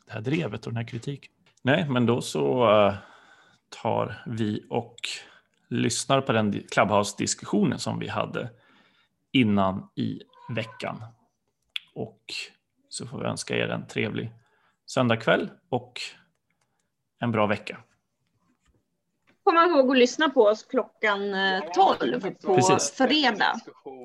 [0.05, 1.31] det här drevet och den här kritiken.
[1.61, 2.93] Nej, men då så uh,
[3.81, 4.95] tar vi och
[5.69, 8.49] lyssnar på den Clubhouse-diskussionen som vi hade
[9.31, 11.03] innan i veckan.
[11.95, 12.21] Och
[12.89, 14.31] så får vi önska er en trevlig
[14.85, 16.01] söndagkväll och
[17.19, 17.77] en bra vecka.
[19.43, 21.19] Kom ihåg att lyssna på oss klockan
[21.75, 22.91] 12 eh, på Precis.
[22.91, 23.53] fredag.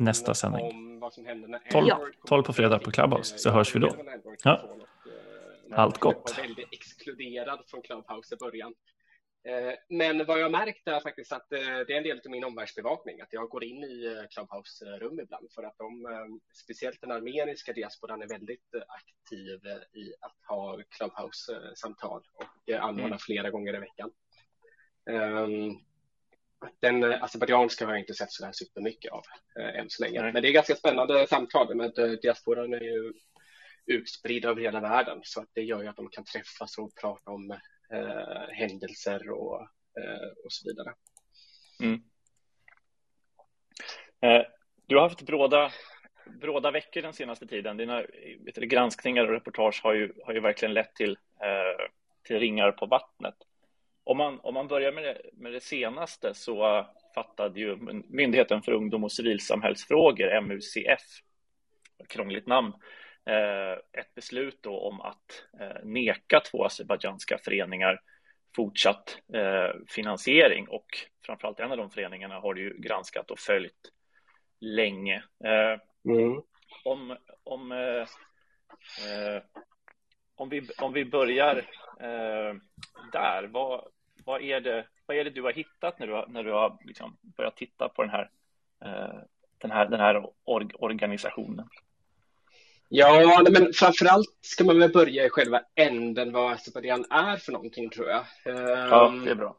[0.01, 1.01] Nästa sändning.
[1.71, 1.87] 12,
[2.27, 3.97] 12 på fredag på Clubhouse, så hörs vi då.
[4.45, 4.61] Ja.
[5.73, 6.23] Allt gott.
[6.27, 8.75] Jag var väldigt exkluderad från Clubhouse i början.
[9.49, 12.45] Eh, men vad jag märkt är faktiskt att eh, det är en del av min
[12.45, 17.73] omvärldsbevakning, att jag går in i eh, Clubhouse-rum ibland för att de, speciellt den armeniska
[17.73, 19.61] diasporan är väldigt aktiv
[19.93, 23.19] i att ha Clubhouse-samtal och anordna mm.
[23.19, 24.11] flera gånger i veckan.
[25.11, 25.75] Ehm,
[26.81, 29.23] den azerbajdzjanska har jag inte sett så här supermycket av
[29.75, 30.33] än så länge.
[30.33, 31.75] Men det är ganska spännande samtal.
[31.75, 33.13] Med diasporan är ju
[33.87, 37.31] utspridda över hela världen så att det gör ju att de kan träffas och prata
[37.31, 37.51] om
[37.93, 39.61] eh, händelser och,
[40.01, 40.95] eh, och så vidare.
[41.83, 42.03] Mm.
[44.21, 44.47] Eh,
[44.87, 45.71] du har haft bråda,
[46.41, 47.77] bråda veckor den senaste tiden.
[47.77, 48.03] Dina
[48.39, 51.11] vet du, granskningar och reportage har ju, har ju verkligen lett till,
[51.43, 51.87] eh,
[52.23, 53.35] till ringar på vattnet.
[54.05, 57.77] Om man, om man börjar med det, med det senaste så fattade ju
[58.09, 61.03] Myndigheten för ungdom och civilsamhällsfrågor, MUCF,
[62.09, 63.00] krångligt namn, eh,
[63.93, 68.01] ett beslut då om att eh, neka två azerbajdzjanska föreningar
[68.57, 70.87] fortsatt eh, finansiering och
[71.27, 73.93] framförallt en av de föreningarna har ju granskat och följt
[74.61, 75.25] länge.
[76.05, 76.43] Mm.
[76.85, 77.73] Om, om,
[80.35, 81.65] om, vi, om vi börjar
[83.13, 83.89] där, vad,
[84.25, 86.79] vad, är det, vad är det du har hittat när du har, när du har
[86.85, 88.31] liksom börjat titta på den här,
[89.59, 90.27] den här, den här
[90.75, 91.69] organisationen?
[92.93, 97.91] Ja, men framförallt ska man väl börja i själva änden vad Azerbajdzjan är för någonting
[97.91, 98.25] tror jag.
[98.45, 99.57] Ja, ehm, det är bra.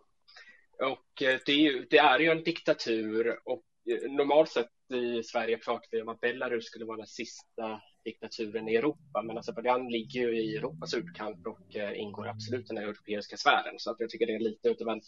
[0.80, 5.24] Och eh, det är ju, det är ju en diktatur och eh, normalt sett i
[5.24, 9.88] Sverige pratar vi om att Belarus skulle vara den sista diktaturen i Europa, men Azerbajdzjan
[9.90, 14.00] ligger ju i Europas utkant och eh, ingår absolut i den europeiska sfären, så att
[14.00, 15.02] jag tycker det är lite utav en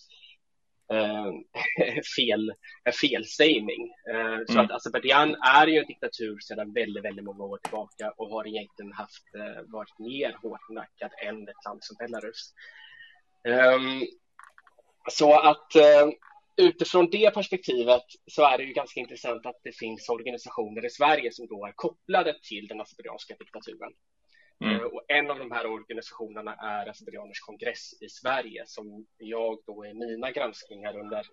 [0.94, 2.54] eh, fel,
[3.02, 3.94] felsägning.
[4.10, 4.66] Eh, så mm.
[4.66, 8.94] att Azerbajdzjan är ju en diktatur sedan väldigt, väldigt många år tillbaka och har egentligen
[8.94, 12.54] haft, eh, varit mer hårdnackat än ett land som Belarus.
[13.48, 14.08] Um,
[15.10, 15.68] så att
[16.58, 21.32] utifrån det perspektivet så är det ju ganska intressant att det finns organisationer i Sverige
[21.32, 23.92] som då är kopplade till den azerbajdzjanska diktaturen.
[24.60, 24.76] Mm.
[24.76, 29.86] Eh, och en av de här organisationerna är Azerbajdzjaners kongress i Sverige som jag då
[29.86, 31.26] i mina granskningar under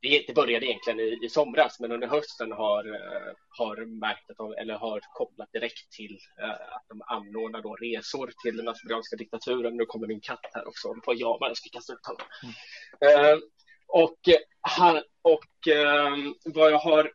[0.00, 4.52] det började egentligen i, i somras, men under hösten har, uh, har märkt att de,
[4.52, 9.76] eller har kopplat direkt till uh, att de anordnar då resor till den azerbajdzjanska diktaturen.
[9.76, 12.26] Nu kommer min katt här också, på jag ska kasta ut honom.
[12.42, 13.34] Mm.
[13.34, 13.40] Uh,
[13.88, 14.18] och,
[14.60, 17.12] han, och ehm, vad jag har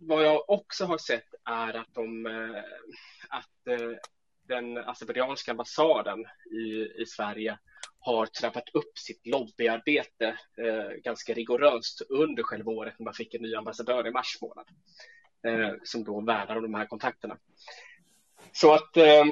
[0.00, 2.62] vad jag också har sett är att de eh,
[3.28, 3.96] att eh,
[4.48, 7.58] den azerbajdzjanska ambassaden i, i Sverige
[7.98, 13.42] har trappat upp sitt lobbyarbete eh, ganska rigoröst under själva året när man fick en
[13.42, 14.66] ny ambassadör i mars månad
[15.46, 17.38] eh, som då värnar om de här kontakterna.
[18.52, 19.24] Så att eh,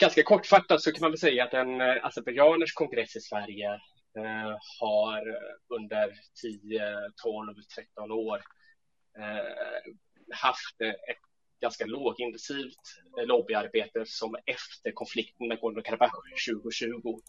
[0.00, 3.72] ganska kortfattat så kan man väl säga att en eh, azerbajdzjaners kongress i Sverige
[4.16, 5.22] eh, har
[5.68, 6.82] under 10,
[7.22, 8.42] 12, 13 år
[9.18, 9.92] eh,
[10.34, 11.31] haft eh, ett
[11.62, 16.10] ganska lågintensivt eh, lobbyarbete som efter konflikten med Nagorno-Karabach
[16.50, 17.20] 2020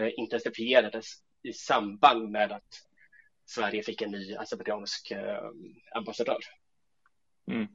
[0.00, 1.06] eh, intensifierades
[1.42, 2.86] i samband med att
[3.46, 5.50] Sverige fick en ny azerbajdzjansk eh,
[5.94, 6.38] ambassadör.
[7.46, 7.68] Mm.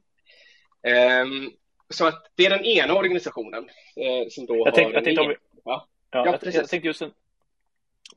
[1.22, 1.52] Um,
[1.88, 4.70] så att det är den ena organisationen eh, som då jag har...
[4.72, 5.36] Tänk, jag tänkte, vi...
[5.64, 5.88] ja.
[6.10, 7.02] Ja, jag, jag, tänkte just.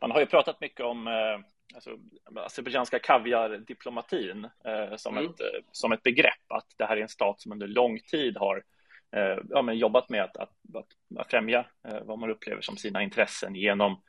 [0.02, 1.40] Man har ju pratat mycket om eh,
[1.76, 1.98] alltså,
[2.36, 5.30] azerbajdzjanska kaviardiplomatin eh, som, mm.
[5.30, 8.38] ett, eh, som ett begrepp, att det här är en stat som under lång tid
[8.38, 8.64] har
[9.16, 10.54] eh, ja, men jobbat med att, att,
[11.20, 14.02] att främja eh, vad man upplever som sina intressen genom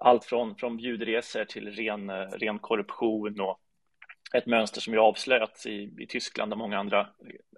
[0.00, 3.60] allt från, från bjudresor till ren, eh, ren korruption och
[4.34, 7.08] ett mönster som ju avslöjats i, i Tyskland och många andra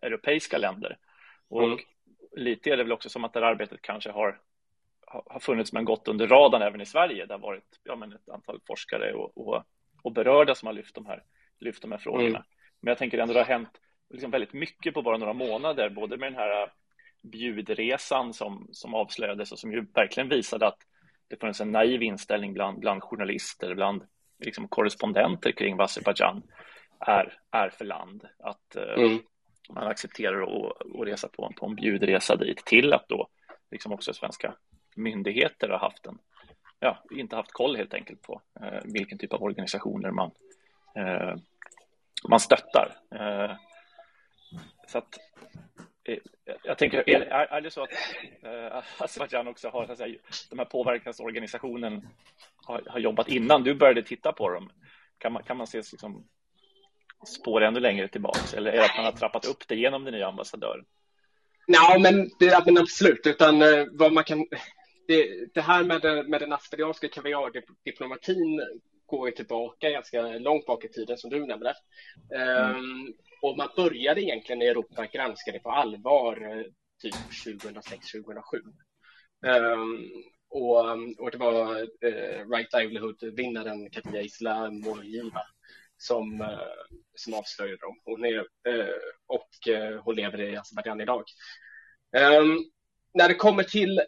[0.02, 0.96] europeiska länder.
[1.48, 1.78] Och mm.
[2.36, 4.40] lite är det väl också som att det här arbetet kanske har
[5.26, 7.26] har funnits men gått under radarn även i Sverige.
[7.26, 9.64] Det har varit ja, men ett antal forskare och, och,
[10.02, 11.22] och berörda som har lyft de här,
[11.60, 12.28] lyft de här frågorna.
[12.28, 12.42] Mm.
[12.80, 16.16] Men jag tänker ändå det har hänt liksom väldigt mycket på bara några månader, både
[16.16, 16.72] med den här
[17.22, 20.78] bjudresan som, som avslöjades och som ju verkligen visade att
[21.28, 24.02] det funnits en naiv inställning bland, bland journalister, bland
[24.38, 26.42] liksom korrespondenter kring vad Azerbajdzjan
[27.00, 28.24] är, är för land.
[28.38, 29.18] Att eh, mm.
[29.70, 33.28] man accepterar att resa på, på en bjudresa dit till att då
[33.70, 34.54] liksom också svenska
[34.96, 36.18] myndigheter har haft en,
[36.80, 40.30] ja, inte haft koll helt enkelt på eh, vilken typ av organisationer man,
[40.96, 41.34] eh,
[42.28, 42.96] man stöttar.
[43.14, 43.56] Eh,
[44.88, 45.18] så att,
[46.04, 46.18] eh,
[46.62, 47.92] jag tänker, är, är det så att
[48.42, 50.18] eh, Azerbajdzjan också har, så att säga,
[50.50, 52.08] de här påverkansorganisationen
[52.66, 54.70] har, har jobbat innan du började titta på dem?
[55.18, 56.28] Kan man, kan man se liksom,
[57.26, 60.14] spår ännu längre tillbaks eller är det att man har trappat upp det genom den
[60.14, 60.84] nya ambassadören?
[61.66, 64.46] Nej, men, det, men absolut, utan eh, vad man kan
[65.08, 68.60] det, det här med, den, med den aspergianska kaviardiplomatin
[69.06, 71.74] går ju tillbaka ganska långt bak i tiden som du nämnde.
[72.34, 72.76] Mm.
[72.76, 76.64] Um, och man började egentligen i Europa granska det på allvar eh,
[77.02, 78.42] typ 2006-2007.
[79.46, 80.10] Um,
[80.50, 80.78] och,
[81.18, 85.42] och det var eh, Right Livelihood-vinnaren Katia Isla Morgiva
[86.02, 86.58] som, eh,
[87.14, 88.00] som avslöjade dem.
[88.04, 88.94] Hon är, eh,
[89.26, 91.24] och eh, hon lever i Azerbajdzjan idag.
[92.16, 92.58] Ehm,
[93.14, 94.00] när det kommer till,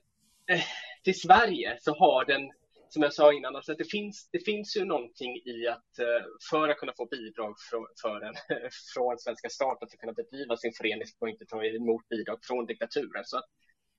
[1.05, 2.51] till Sverige så har den
[2.95, 6.69] som jag sa innan, alltså det, finns, det finns ju någonting i att eh, för
[6.69, 8.35] att kunna få bidrag från, för en,
[8.95, 12.39] från svenska staten för att kunna bedriva sin förening så man inte ta emot bidrag
[12.43, 13.25] från diktaturen.
[13.25, 13.45] Så att,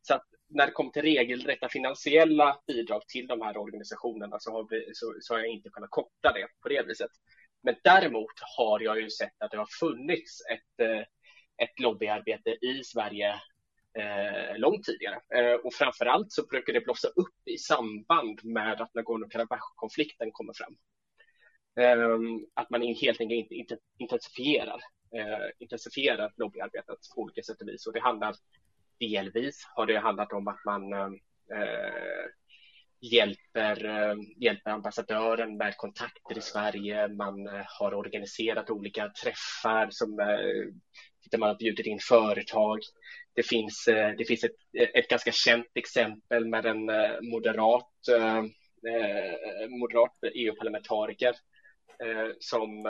[0.02, 4.68] så att när det kommer till regelrätta finansiella bidrag till de här organisationerna så har,
[4.70, 7.12] vi, så, så har jag inte kunnat koppla det på det viset.
[7.64, 11.04] Men däremot har jag ju sett att det har funnits ett, eh,
[11.64, 13.42] ett lobbyarbete i Sverige
[14.00, 15.20] eh, långt tidigare.
[15.36, 20.54] Eh, och framför allt så brukar det blossa upp i samband med att Nagorno-Karabach-konflikten kommer
[20.54, 20.78] fram.
[21.80, 22.20] Eh,
[22.54, 24.80] att man helt enkelt inte intensifierar,
[25.16, 27.88] eh, intensifierar lobbyarbetet på olika sätt och vis.
[27.88, 28.36] Och det handlar
[29.00, 31.10] delvis har det handlat om att man eh,
[31.60, 32.26] eh,
[33.02, 37.08] hjälper, eh, hjälper ambassadören med kontakter i Sverige.
[37.08, 40.74] Man eh, har organiserat olika träffar som eh,
[41.32, 42.80] där man har bjudit in företag.
[43.36, 43.84] Det finns,
[44.18, 44.56] det finns ett,
[44.94, 46.86] ett ganska känt exempel med en
[47.32, 47.94] moderat,
[49.70, 51.36] moderat EU-parlamentariker
[52.40, 52.88] som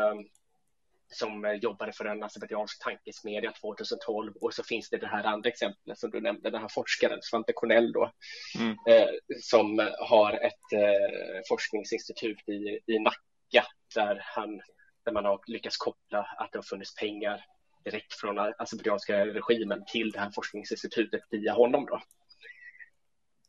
[1.08, 6.00] som jobbade för en azerbajdzjansk tankesmedja 2012 och så finns det det här andra exemplet
[6.00, 8.12] som du nämnde, den här forskaren Svante Cornell då,
[8.60, 8.76] mm.
[8.89, 9.10] eh,
[9.41, 14.62] som har ett eh, forskningsinstitut i, i Nacka där, han,
[15.06, 17.46] där man har lyckats koppla att det har funnits pengar
[17.86, 21.86] direkt från azerbajdzjanska regimen till det här forskningsinstitutet via honom.
[21.86, 22.01] Då.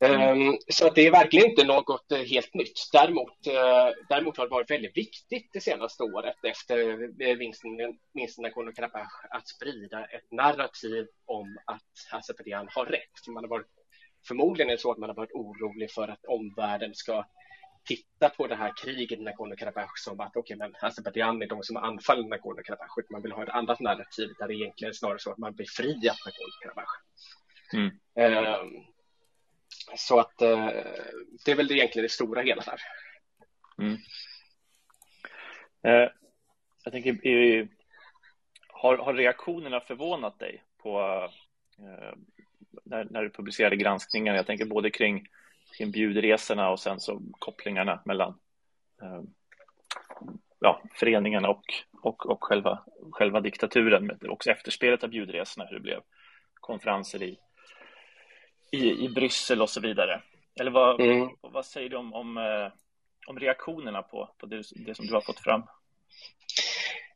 [0.00, 0.58] Mm.
[0.68, 2.88] Så det är verkligen inte något eh, helt nytt.
[2.92, 6.76] Däremot, eh, däremot har det varit väldigt viktigt det senaste året efter
[7.36, 7.76] vinsten,
[8.14, 13.28] vinsten i Nagorno-Karabach att sprida ett narrativ om att Azerbajdzjan har rätt.
[13.28, 13.66] Man har varit,
[14.28, 17.24] förmodligen är det så att man har varit orolig för att omvärlden ska
[17.86, 21.62] titta på det här kriget i Nagorno-Karabach som att okej, okay, men Azerbajdzjan är de
[21.62, 23.10] som har anfallit Nagorno-Karabach.
[23.10, 26.16] Man vill ha ett annat narrativ där det egentligen är snarare så att man befriat
[26.26, 26.92] Nagorno-Karabach.
[27.72, 27.90] Mm.
[28.14, 28.84] Um,
[29.96, 30.66] så att eh,
[31.44, 32.80] det är väl egentligen det stora hela där.
[33.78, 33.98] Mm.
[35.82, 36.10] Eh,
[36.84, 37.68] jag tänker, i,
[38.68, 41.00] har, har reaktionerna förvånat dig på
[41.78, 42.18] eh,
[42.84, 44.34] när, när du publicerade granskningen?
[44.34, 45.26] Jag tänker både kring,
[45.76, 48.38] kring bjudresorna och sen så kopplingarna mellan
[49.02, 49.20] eh,
[50.60, 51.64] ja, föreningarna och,
[52.02, 56.00] och, och själva, själva diktaturen, men också efterspelet av bjudresorna, hur det blev
[56.60, 57.38] konferenser i
[58.70, 60.22] i, i Bryssel och så vidare.
[60.60, 61.28] Eller vad, mm.
[61.40, 62.72] vad säger du om, om, eh,
[63.26, 65.62] om reaktionerna på, på det, det, som du har fått fram?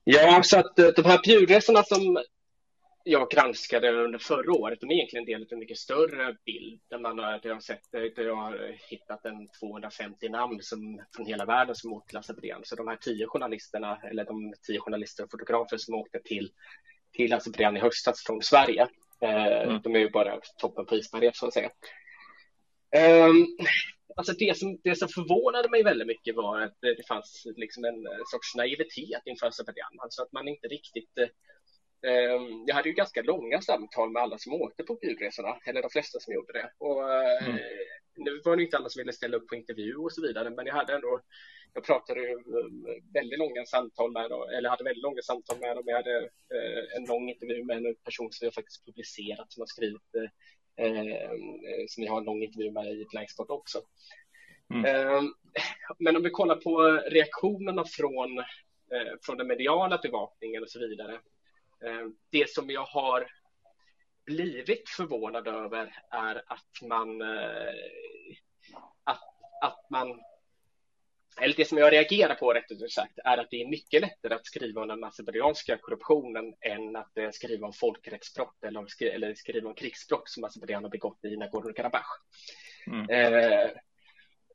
[0.04, 2.18] Ja, så att eh, de här bjudresorna som
[3.04, 6.80] jag granskade under förra året, de är egentligen en del av en mycket större bild
[6.88, 11.26] där, man har, där, jag, sett, där jag har hittat en 250 namn som, från
[11.26, 12.60] hela världen som till Azerbajdzjan.
[12.64, 16.50] Så de här tio journalisterna, eller de tio journalister och fotografer som åkte till,
[17.12, 18.88] till Azerbajdzjan i höstas från Sverige,
[19.22, 19.80] Eh, mm.
[19.82, 21.70] De är ju bara toppen på isberget så att säga.
[23.26, 23.56] Um,
[24.16, 28.06] alltså det, som, det som förvånade mig väldigt mycket var att det fanns liksom en
[28.06, 29.98] eh, sorts naivitet inför Azerbajdzjan.
[29.98, 31.28] Alltså att man inte riktigt um,
[32.66, 36.20] jag hade ju ganska långa samtal med alla som åkte på bjudresorna, eller de flesta
[36.20, 36.70] som gjorde det.
[36.78, 37.52] Och, mm.
[37.52, 37.60] uh,
[38.16, 40.66] nu var det inte alla som ville ställa upp på intervju och så vidare, men
[40.66, 41.20] jag hade ändå
[41.74, 42.36] jag pratade eh,
[43.14, 45.84] väldigt långa samtal med dem, eller hade väldigt långa samtal med dem.
[45.86, 46.16] Jag hade
[46.54, 50.14] eh, en lång intervju med en person som jag faktiskt publicerat som har skrivit,
[50.80, 51.30] eh,
[51.88, 53.78] som jag har en lång intervju med i Blanksport också.
[54.74, 55.32] Mm.
[55.98, 58.42] Men om vi kollar på reaktionerna från,
[59.26, 61.18] från den mediala bevakningen och så vidare.
[62.30, 63.30] Det som jag har
[64.26, 67.22] blivit förvånad över är att man
[69.04, 69.22] att,
[69.62, 70.20] att man
[71.40, 74.34] eller det som jag reagerar på rätt ut sagt, är att det är mycket lättare
[74.34, 79.74] att skriva om den azerbajdzjanska korruptionen än att eh, skriva om folkrättsbrott eller skriva om
[79.74, 82.20] krigsbrott som Azerbajdzjan har begått i Nagorno-Karabach.
[82.86, 83.10] Mm.
[83.10, 83.70] Eh,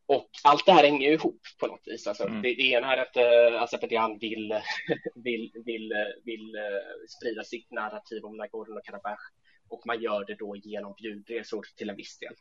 [0.08, 2.08] och allt det här hänger ju ihop på något vis.
[2.08, 2.42] Alltså, mm.
[2.42, 4.54] det, det ena är att eh, Azerbajdzjan vill,
[5.16, 5.94] vill, vill,
[6.24, 9.32] vill eh, sprida sitt narrativ om Nagorno-Karabach
[9.70, 12.34] och man gör det då genom bjudresor till en viss del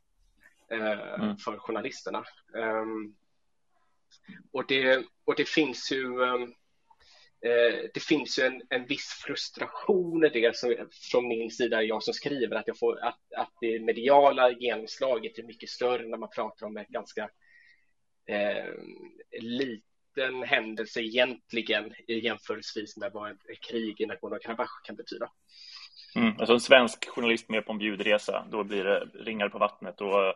[0.70, 1.36] eh, mm.
[1.36, 2.24] för journalisterna.
[2.54, 3.16] Um,
[4.52, 6.54] och det, och det finns ju um,
[7.94, 12.14] det finns ju en, en viss frustration i det som, från min sida, jag som
[12.14, 16.66] skriver, att, jag får, att, att det mediala genomslaget är mycket större när man pratar
[16.66, 17.30] om ett ganska
[18.26, 18.74] eh,
[19.40, 25.30] liten händelse egentligen jämförelsevis med vad ett krig i Nagorno-Karabach kan betyda.
[26.16, 30.00] Mm, alltså en svensk journalist med på en bjudresa, då blir det ringar på vattnet
[30.00, 30.34] och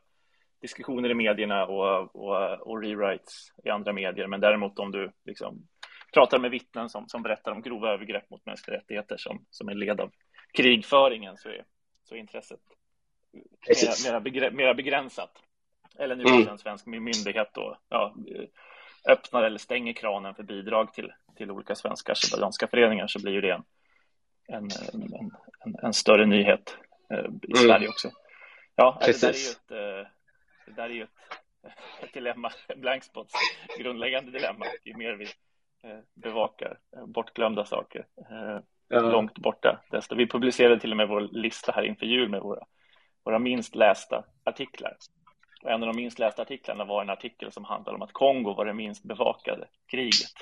[0.61, 4.26] diskussioner i medierna och, och, och rewrites i andra medier.
[4.26, 5.68] Men däremot om du liksom
[6.14, 9.74] pratar med vittnen som, som berättar om grova övergrepp mot mänskliga rättigheter som, som är
[9.74, 10.11] led av
[10.53, 11.64] krigföringen så är,
[12.05, 12.61] så är intresset
[14.05, 15.43] mera, mera begränsat.
[15.99, 16.49] Eller nu mm.
[16.49, 18.15] en svensk myndighet då ja,
[19.09, 23.41] öppnar eller stänger kranen för bidrag till, till olika svenska azerbajdzjanska föreningar så blir ju
[23.41, 23.65] det en,
[24.49, 25.31] en, en,
[25.65, 26.77] en, en större nyhet
[27.13, 27.57] eh, i mm.
[27.57, 28.11] Sverige också.
[28.75, 30.11] Ja, det där är ju ett, eh,
[30.67, 31.11] det där är ju ett,
[32.03, 33.35] ett dilemma, Blankspots
[33.79, 34.65] grundläggande dilemma.
[34.85, 35.25] Ju mer vi
[35.85, 38.07] eh, bevakar bortglömda saker
[38.89, 39.01] ja.
[39.01, 42.65] långt borta, desto vi publicerade till och med vår lista här inför jul med våra,
[43.25, 44.97] våra minst lästa artiklar.
[45.63, 48.55] Och en av de minst lästa artiklarna var en artikel som handlade om att Kongo
[48.55, 50.33] var det minst bevakade kriget.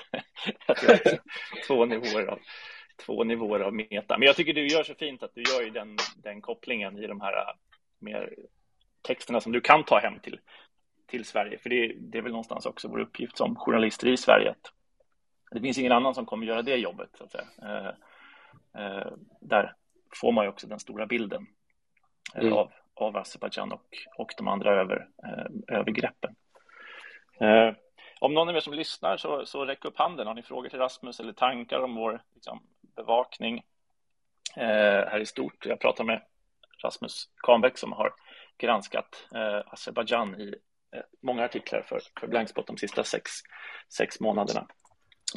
[1.67, 2.39] två, nivåer av,
[3.05, 4.17] två nivåer av meta.
[4.17, 7.07] Men jag tycker du gör så fint att du gör ju den, den kopplingen i
[7.07, 7.53] de här äh,
[7.99, 8.33] mer
[9.01, 10.39] texterna som du kan ta hem till,
[11.05, 11.57] till Sverige.
[11.57, 14.71] För det, det är väl någonstans också vår uppgift som journalister i Sverige att
[15.51, 17.09] det finns ingen annan som kommer göra det jobbet.
[17.17, 17.47] Så att säga.
[17.61, 17.87] Eh,
[18.81, 19.11] eh,
[19.41, 19.73] där
[20.21, 21.47] får man ju också den stora bilden
[22.35, 22.53] eh, mm.
[22.53, 26.35] av, av Azerbajdzjan och, och de andra över, eh, övergreppen.
[27.39, 27.71] Eh,
[28.19, 30.27] om någon av er som lyssnar så, så räck upp handen.
[30.27, 32.63] Har ni frågor till Rasmus eller tankar om vår liksom,
[32.95, 33.63] bevakning
[34.55, 35.65] eh, här i stort?
[35.65, 36.21] Jag pratar med
[36.83, 38.13] Rasmus Kahnbäck som har
[38.57, 40.55] granskat eh, Azerbajdzjan i
[40.95, 43.31] eh, många artiklar för, för Blankspot de sista sex,
[43.97, 44.67] sex månaderna.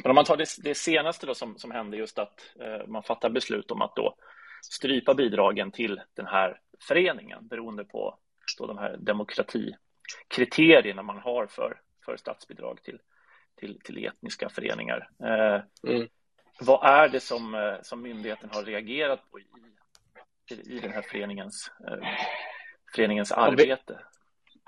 [0.03, 3.03] Men om man tar det, det senaste då som, som hände just att eh, man
[3.03, 4.15] fattar beslut om att då
[4.61, 8.17] strypa bidragen till den här föreningen beroende på
[8.57, 12.99] då de här demokratikriterierna man har för, för statsbidrag till,
[13.55, 15.09] till, till etniska föreningar.
[15.23, 15.61] Eh,
[15.93, 16.07] mm.
[16.59, 19.45] Vad är det som, eh, som myndigheten har reagerat på i,
[20.51, 22.07] i, i den här föreningens, eh,
[22.95, 23.99] föreningens arbete?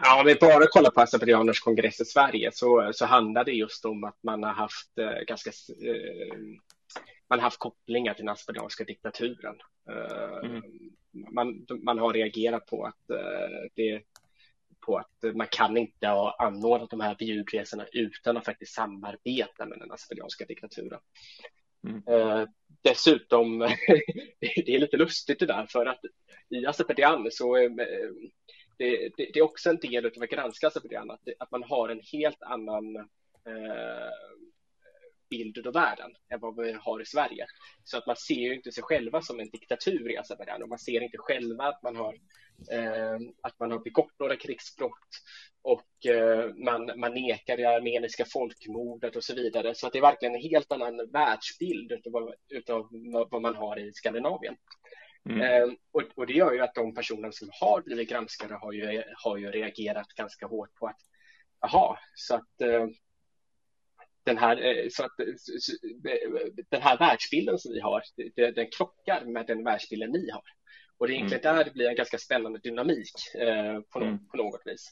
[0.04, 3.86] Ja, om vi bara kollar på Azerbajdzjaners kongress i Sverige så, så handlar det just
[3.86, 6.38] om att man har haft eh, ganska eh,
[7.30, 9.56] man har haft kopplingar till den azerbajdzjanska diktaturen.
[9.90, 10.64] Eh, mm.
[11.14, 14.02] Man, man har reagerat på att eh, det
[14.86, 19.80] på att man kan inte ha anordnat de här bjudresorna utan att faktiskt samarbeta med
[19.80, 21.00] den azerbajdzjanska diktaturen.
[21.88, 22.04] Mm.
[22.08, 22.48] Eh,
[22.82, 23.60] dessutom,
[24.40, 26.00] det är lite lustigt det där för att
[26.50, 27.72] i Azerbajdzjan så eh,
[28.78, 31.90] det, det, det, är också en del av att granska Azerbajdzjan att, att man har
[31.90, 32.96] en helt annan
[33.46, 34.12] eh,
[35.34, 37.46] bild av världen än vad vi har i Sverige.
[37.84, 40.80] Så att man ser ju inte sig själva som en diktatur i Azerbajdzjan och man
[40.80, 42.14] ser inte själva att man har,
[42.72, 45.12] eh, att man har begått några krigsbrott
[45.62, 49.76] och eh, man, man nekar det armeniska folkmordet och så vidare.
[49.76, 52.90] Så att det är verkligen en helt annan världsbild utav, utav
[53.32, 54.56] vad man har i Skandinavien.
[55.30, 55.42] Mm.
[55.42, 59.04] Eh, och, och, det gör ju att de personer som har blivit granskade har ju,
[59.24, 61.00] har ju reagerat ganska hårt på att
[61.62, 62.88] jaha, så att eh,
[64.26, 65.12] den här, eh, så att,
[66.70, 68.04] den här världsbilden som vi har,
[68.36, 70.44] den krockar med den världsbilden ni har.
[70.98, 71.58] Och det är egentligen mm.
[71.58, 74.28] där det blir en ganska spännande dynamik eh, på, no mm.
[74.28, 74.92] på, något vis.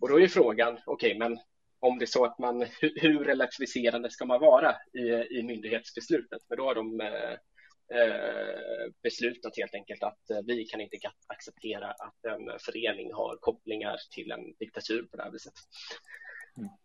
[0.00, 1.38] Och då är frågan, okej, okay, men
[1.80, 6.42] om det är så att man, hur, hur relativiserande ska man vara i, i myndighetsbeslutet?
[6.48, 7.32] För då har de eh,
[7.98, 10.96] eh beslutat helt enkelt att eh, vi kan inte
[11.26, 15.54] acceptera att en förening har kopplingar till en diktatur på det här viset.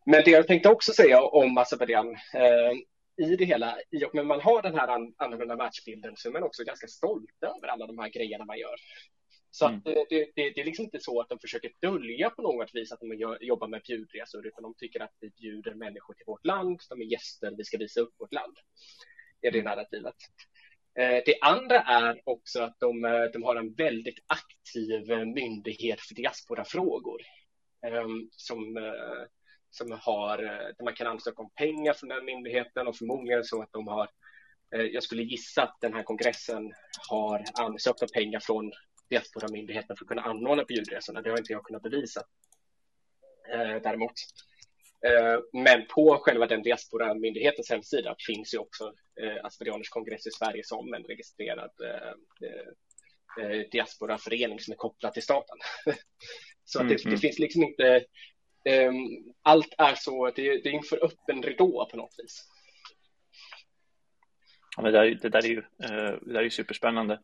[0.06, 2.72] Men det jag tänkte också säga om Azerbajdzjan eh,
[3.18, 6.30] i det hela, i och med att man har den här an annorlunda matchbilden så
[6.30, 8.76] är man också ganska stolt över alla de här grejerna man gör.
[9.52, 9.82] Så mm.
[9.86, 12.92] eh, det, det, det, är liksom inte så att de försöker dölja på något vis
[12.92, 16.46] att de gör, jobbar med bjudresor, utan de tycker att vi bjuder människor till vårt
[16.46, 18.58] land, de är gäster, vi ska visa upp vårt land.
[19.42, 20.16] Det är det narrativet.
[21.00, 26.16] Eh, det andra är också att de, eh, de har en väldigt aktiv myndighet för
[26.16, 27.22] diasporafrågor.
[27.86, 28.78] Ehm, som
[29.70, 33.62] som har, eh, där man kan ansöka om pengar från den myndigheten och förmodligen så
[33.62, 34.10] att de har,
[34.76, 36.74] eh, jag skulle gissa att den här kongressen
[37.10, 38.72] har ansökt om pengar från
[39.10, 41.22] diasporamyndigheten för att kunna anordna bjudresorna.
[41.22, 42.22] Det har inte jag kunnat bevisa
[43.54, 44.14] eh, däremot.
[45.54, 48.94] Men på själva den diasporamyndighetens hemsida finns ju också
[49.44, 51.72] Asperianers kongress i Sverige som en registrerad
[53.72, 55.58] diasporaförening som är kopplad till staten.
[56.66, 57.18] Så att det, det, mm-hmm.
[57.18, 58.06] finns liksom inte
[59.42, 62.48] allt är så, det, det är inför öppen ridå på något vis.
[64.78, 67.20] Ja, det, där, det, där är ju, eh, det där är ju superspännande.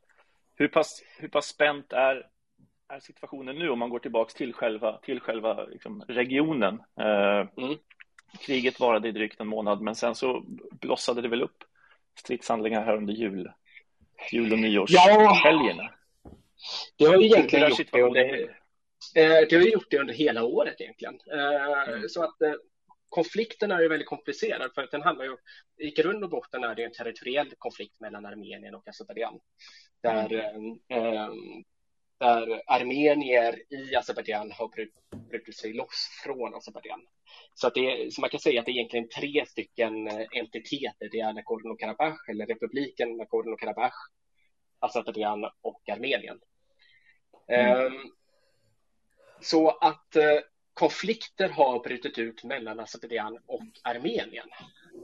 [0.56, 2.28] Hur pass, hur pass spänt är,
[2.90, 6.82] är situationen nu om man går tillbaks till själva, till själva liksom, regionen?
[7.00, 7.78] Eh, mm.
[8.40, 11.64] Kriget varade i drygt en månad, men sen så blossade det väl upp
[12.20, 13.52] stridshandlingar här under jul,
[14.32, 15.84] jul och nyårshelgerna?
[15.84, 16.32] Ja,
[16.98, 18.14] det har ju egentligen gjort det.
[18.14, 18.63] det
[19.56, 21.20] har gjort det under hela året egentligen.
[21.32, 22.10] Mm.
[22.10, 22.38] Så att
[23.14, 25.38] konflikten är ju väldigt komplicerad för att den handlar ju,
[25.78, 29.40] i grund och botten är det en territoriell konflikt mellan Armenien och Azerbajdzjan.
[30.04, 30.80] Där, mm.
[30.90, 31.30] eh,
[32.20, 34.72] där armenier i Azerbajdzjan har
[35.30, 37.02] brutit sig loss från Azerbajdzjan.
[37.54, 41.10] Så, att det, så man kan säga att det är egentligen tre stycken eh, entiteter.
[41.12, 43.98] Det är Nagorno-Karabach eller republiken Nagorno-Karabach,
[44.80, 46.40] Azerbajdzjan och Armenien.
[47.48, 47.86] Mm.
[47.86, 48.14] Um,
[49.44, 50.40] så att uh,
[50.74, 54.50] konflikter har brutit ut mellan Azerbajdzjan och Armenien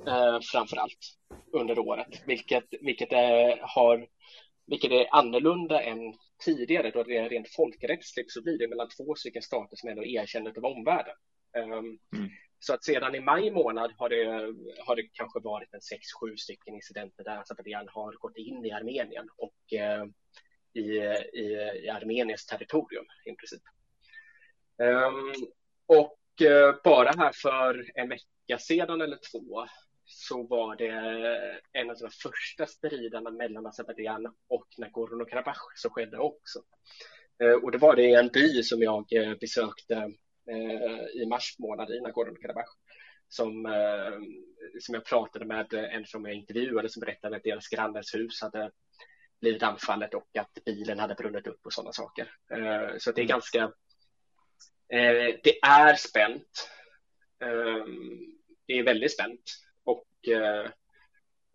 [0.07, 1.17] uh, framför allt
[1.53, 4.07] under året, vilket, vilket, är, har,
[4.67, 6.13] vilket är annorlunda än
[6.45, 10.05] tidigare då det är rent folkrättsligt så blir det mellan två stycken stater som ändå
[10.05, 11.15] erkänner av omvärlden.
[11.57, 12.29] Um, mm.
[12.59, 14.53] Så att sedan i maj månad har det,
[14.85, 18.71] har det kanske varit en sex, sju stycken incidenter där Azerbajdzjan har gått in i
[18.71, 20.05] Armenien och eh,
[20.73, 20.81] i,
[21.39, 21.45] i,
[21.83, 23.61] i Armeniens territorium i princip.
[24.79, 25.33] Um,
[25.85, 29.65] och eh, bara här för en vecka sedan eller två
[30.05, 30.87] så var det
[31.73, 36.59] en av de första striderna mellan Azerbajdzjan och Nagorno-Karabach som skedde också.
[37.43, 40.11] Eh, och det var det i en by som jag eh, besökte
[41.13, 42.69] i mars månad i Nagorno-Karabach
[43.27, 43.67] som,
[44.79, 48.71] som jag pratade med en som jag intervjuade som berättade att deras grannens hus hade
[49.41, 52.31] blivit anfallet och att bilen hade brunnit upp och sådana saker.
[52.97, 53.71] Så det är mm.
[54.93, 56.69] Ganska, det är spänt.
[58.67, 59.41] Det är väldigt spänt
[59.83, 60.05] och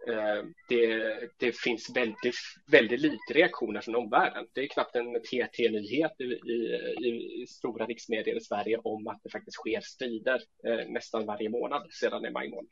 [0.08, 4.46] Eh, det, det, finns väldigt, väldigt lite reaktioner från omvärlden.
[4.52, 9.30] Det är knappt en TT-nyhet i, i, i, stora riksmedier i Sverige om att det
[9.30, 12.68] faktiskt sker strider eh, nästan varje månad sedan i maj månad.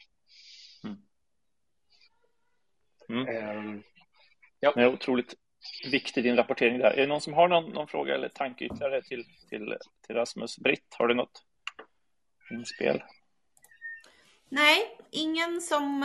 [0.85, 0.97] Mm.
[3.09, 3.29] Mm.
[3.29, 3.81] Eh,
[4.61, 4.73] ja.
[4.75, 5.35] Det är otroligt
[5.91, 6.91] viktig din rapportering där.
[6.91, 10.59] Är det någon som har någon, någon fråga eller tanke ytterligare till, till, till Rasmus?
[10.59, 11.43] Britt, har du något
[12.51, 13.03] inspel?
[14.49, 16.03] Nej, ingen som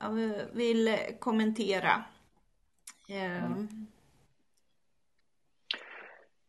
[0.00, 0.10] äh,
[0.52, 2.04] vill kommentera.
[3.08, 3.86] Mm.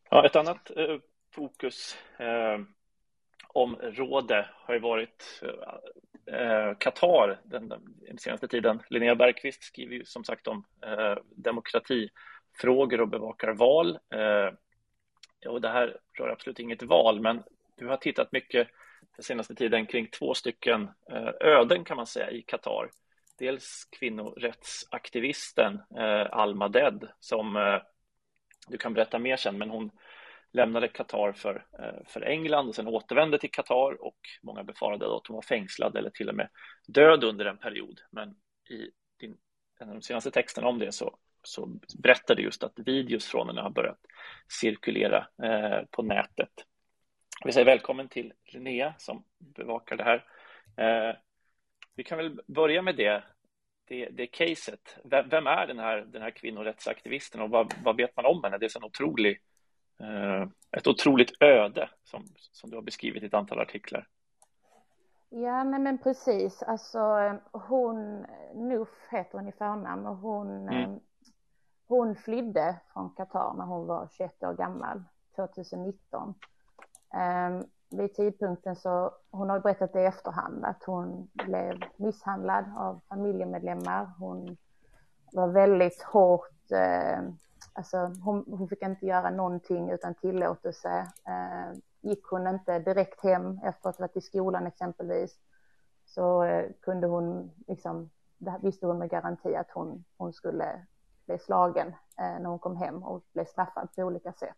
[0.09, 0.97] Ja, ett annat äh,
[1.31, 1.97] fokus
[3.47, 5.41] område har ju varit
[6.31, 8.81] Eh, Qatar den, den, senaste tiden.
[8.89, 13.99] Linnea Bergqvist skriver ju som sagt om eh, demokratifrågor och bevakar val.
[14.09, 14.53] Eh,
[15.49, 17.43] och det här rör absolut inget val, men
[17.75, 18.67] du har tittat mycket
[19.15, 22.89] den senaste tiden kring två stycken eh, öden kan man säga i Qatar.
[23.37, 27.81] Dels kvinnorättsaktivisten eh, Alma Ded som eh,
[28.67, 29.91] du kan berätta mer sen, men hon
[30.57, 35.27] lämnade Qatar för, eh, för England och sen återvände till Qatar och många befarade att
[35.27, 36.49] hon var fängslad eller till och med
[36.87, 37.99] död under en period.
[38.11, 38.29] Men
[38.69, 39.37] i din,
[39.79, 43.61] en av de senaste texterna om det så, så berättade just att videos från henne
[43.61, 43.99] har börjat
[44.61, 46.51] cirkulera eh, på nätet.
[47.45, 50.25] Vi säger välkommen till Linnea som bevakar det här.
[50.77, 51.15] Eh,
[51.95, 53.23] vi kan väl börja med det,
[53.87, 54.97] det, det caset.
[55.03, 58.57] Vem, vem, är den här, den här kvinnorättsaktivisten och vad, vad vet man om henne?
[58.57, 59.39] Det är en otrolig,
[60.77, 64.07] ett otroligt öde som, som du har beskrivit i ett antal artiklar.
[65.29, 66.63] Ja, nej, men precis.
[66.63, 66.99] Alltså,
[67.51, 68.25] hon,
[68.55, 70.91] Nuf heter hon i förnamn och hon, mm.
[70.91, 70.97] Eh,
[71.87, 75.03] hon flydde från Qatar när hon var 21 år gammal,
[75.35, 76.33] 2019.
[77.13, 84.11] Um, vid tidpunkten så, hon har berättat i efterhand att hon blev misshandlad av familjemedlemmar.
[84.19, 84.57] Hon
[85.31, 87.21] var väldigt hårt, eh,
[87.77, 91.07] alltså hon, hon, fick inte göra någonting utan tillåtelse.
[91.27, 95.39] Eh, gick hon inte direkt hem efter att ha varit i skolan exempelvis
[96.05, 98.09] så eh, kunde hon, liksom,
[98.61, 100.85] visste hon med garanti att hon, hon skulle
[101.25, 104.57] bli slagen eh, när hon kom hem och blev straffad på olika sätt.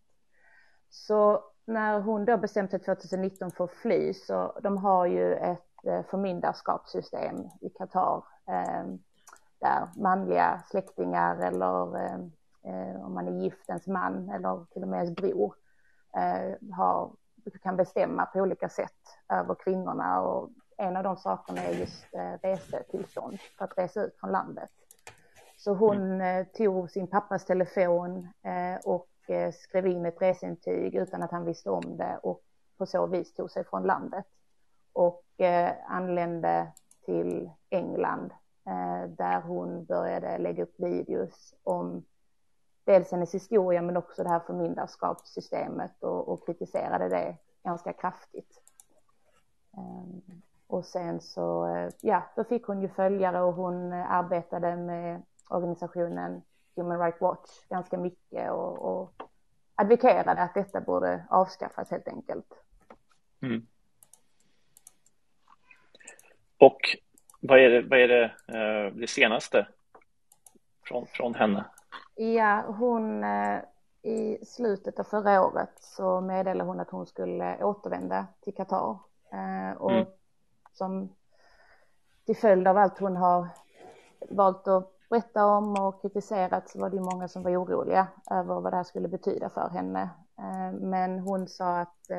[0.90, 5.86] Så när hon då bestämde sig 2019 för att fly så de har ju ett
[5.86, 8.86] eh, förmyndarskapssystem i Qatar eh,
[9.60, 12.18] där manliga släktingar eller eh,
[13.04, 15.56] om man är gift, ens man eller till och med ens bror
[16.72, 17.12] har,
[17.62, 20.22] kan bestämma på olika sätt över kvinnorna.
[20.22, 22.06] Och en av de sakerna är just
[22.42, 24.70] resetillstånd för att resa ut från landet.
[25.58, 26.22] Så hon
[26.58, 28.28] tog sin pappas telefon
[28.84, 32.42] och Eh, skrev in ett reseintyg utan att han visste om det och
[32.78, 34.26] på så vis tog sig från landet.
[34.94, 36.72] Och eh, anlände
[37.06, 38.34] till England
[38.66, 42.06] eh, där hon började lägga upp videos om
[42.84, 48.62] dels hennes historia men också det här förmyndarskapssystemet och, och kritiserade det ganska kraftigt.
[49.78, 50.22] Ehm,
[50.68, 56.42] och sen så, eh, ja, då fick hon ju följare och hon arbetade med organisationen
[56.76, 59.24] Human Rights Watch ganska mycket och, och
[59.76, 62.54] advokerade att detta borde avskaffas helt enkelt.
[63.42, 63.68] Mm.
[66.58, 66.80] Och
[67.42, 69.68] vad är det, vad är det, eh, det senaste
[70.84, 71.66] från, från henne?
[72.22, 73.62] Ja, hon eh,
[74.02, 79.00] i slutet av förra året så meddelade hon att hon skulle återvända till Qatar.
[79.32, 80.06] Eh, och mm.
[80.74, 81.16] som
[82.26, 83.48] till följd av allt hon har
[84.30, 88.74] valt att berätta om och kritiserat så var det många som var oroliga över vad
[88.74, 90.10] det här skulle betyda för henne.
[90.74, 92.12] Men hon sa att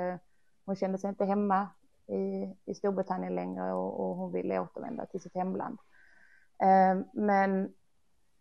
[0.64, 1.68] hon kände sig inte hemma
[2.06, 5.78] i, i Storbritannien längre och, och hon ville återvända till sitt hemland.
[6.58, 7.74] Eh, men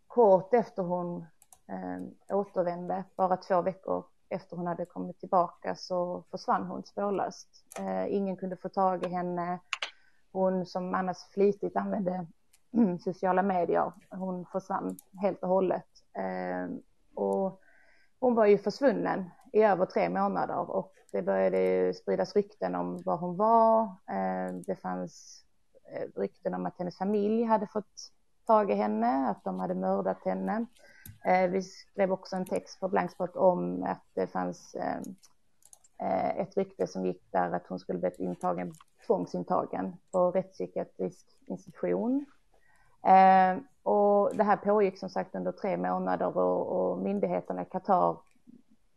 [0.07, 1.25] kort efter hon
[1.69, 7.49] eh, återvände, bara två veckor efter hon hade kommit tillbaka så försvann hon spårlöst.
[7.79, 9.59] Eh, ingen kunde få tag i henne.
[10.31, 12.27] Hon som annars flitigt använde
[12.73, 15.87] mm, sociala medier, hon försvann helt och hållet.
[16.13, 16.81] Ehm,
[17.15, 17.61] och
[18.19, 23.17] hon var ju försvunnen i över tre månader och det började spridas rykten om var
[23.17, 23.83] hon var.
[23.85, 25.43] Eh, det fanns
[25.91, 28.11] eh, rykten om att hennes familj hade fått
[28.47, 30.65] tag i henne, att de hade mördat henne.
[31.25, 34.99] Eh, vi skrev också en text på Blankspot om att det fanns eh,
[36.01, 38.73] eh, ett rykte som gick där att hon skulle blivit intagen,
[39.07, 42.25] tvångsintagen på rättspsykiatrisk institution.
[43.03, 48.17] Eh, och det här pågick som sagt under tre månader och, och myndigheterna i Qatar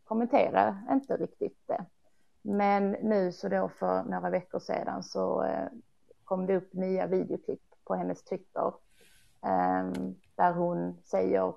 [0.04, 1.84] kommenterade inte riktigt det.
[2.42, 5.68] Men nu så då för några veckor sedan så eh,
[6.24, 8.72] kom det upp nya videoklipp på hennes Twitter
[10.36, 11.54] där hon säger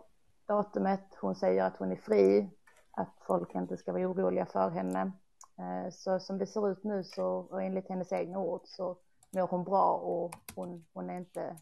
[0.48, 2.50] datumet, hon säger att hon är fri,
[2.92, 5.12] att folk inte ska vara oroliga för henne.
[5.58, 8.98] Eh, så som det ser ut nu så, och enligt hennes egna ord, så
[9.30, 11.58] mår hon bra och hon, hon är inte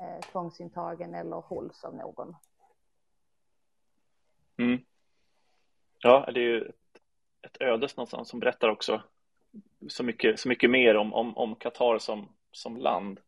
[0.00, 2.36] eh, tvångsintagen eller hålls av någon.
[4.56, 4.80] Mm.
[5.98, 6.72] Ja, det är ju
[7.42, 9.02] ett ödes någonstans som berättar också
[9.88, 13.20] så mycket, så mycket mer om, om, om Qatar som, som land.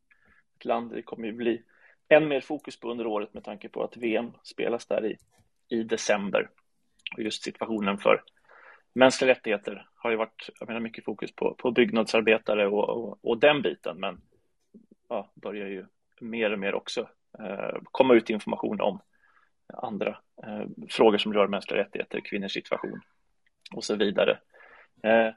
[0.57, 1.63] Ett land det kommer ju bli
[2.11, 5.17] än mer fokus på under året med tanke på att VM spelas där i,
[5.69, 6.51] i december.
[7.17, 8.23] Och just situationen för
[8.93, 13.39] mänskliga rättigheter har ju varit jag menar, mycket fokus på, på byggnadsarbetare och, och, och
[13.39, 14.21] den biten, men
[15.09, 15.87] ja, börjar ju
[16.21, 17.09] mer och mer också
[17.39, 19.01] eh, komma ut information om
[19.75, 23.01] andra eh, frågor som rör mänskliga rättigheter, kvinnors situation
[23.75, 24.39] och så vidare.
[25.03, 25.35] Eh,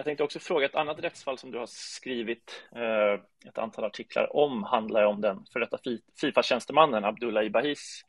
[0.00, 4.36] jag tänkte också fråga ett annat rättsfall som du har skrivit eh, ett antal artiklar
[4.36, 5.78] om handlar om den för detta
[6.20, 8.02] Fifa-tjänstemannen Abdullah Ibahis,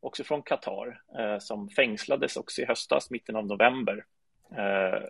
[0.00, 4.04] också från Qatar, eh, som fängslades också i höstas, mitten av november,
[4.56, 5.08] eh,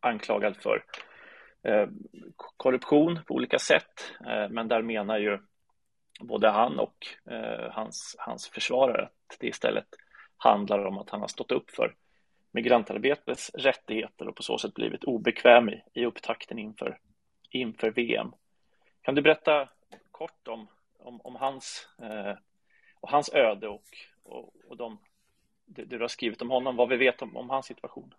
[0.00, 0.84] anklagad för
[1.62, 1.88] eh,
[2.36, 4.12] korruption på olika sätt.
[4.26, 5.38] Eh, men där menar ju
[6.20, 6.96] både han och
[7.70, 9.88] hans, hans försvarare att det istället
[10.36, 11.94] handlar om att han har stått upp för
[12.50, 16.98] migrantarbetets rättigheter och på så sätt blivit obekväm i, i upptakten inför,
[17.50, 18.32] inför VM.
[19.02, 19.68] Kan du berätta
[20.10, 20.66] kort om,
[20.98, 22.34] om, om hans, eh,
[23.00, 23.84] och hans öde och,
[24.22, 24.98] och, och de,
[25.64, 28.14] det, det, du har skrivit om honom, vad vi vet om, om hans situation?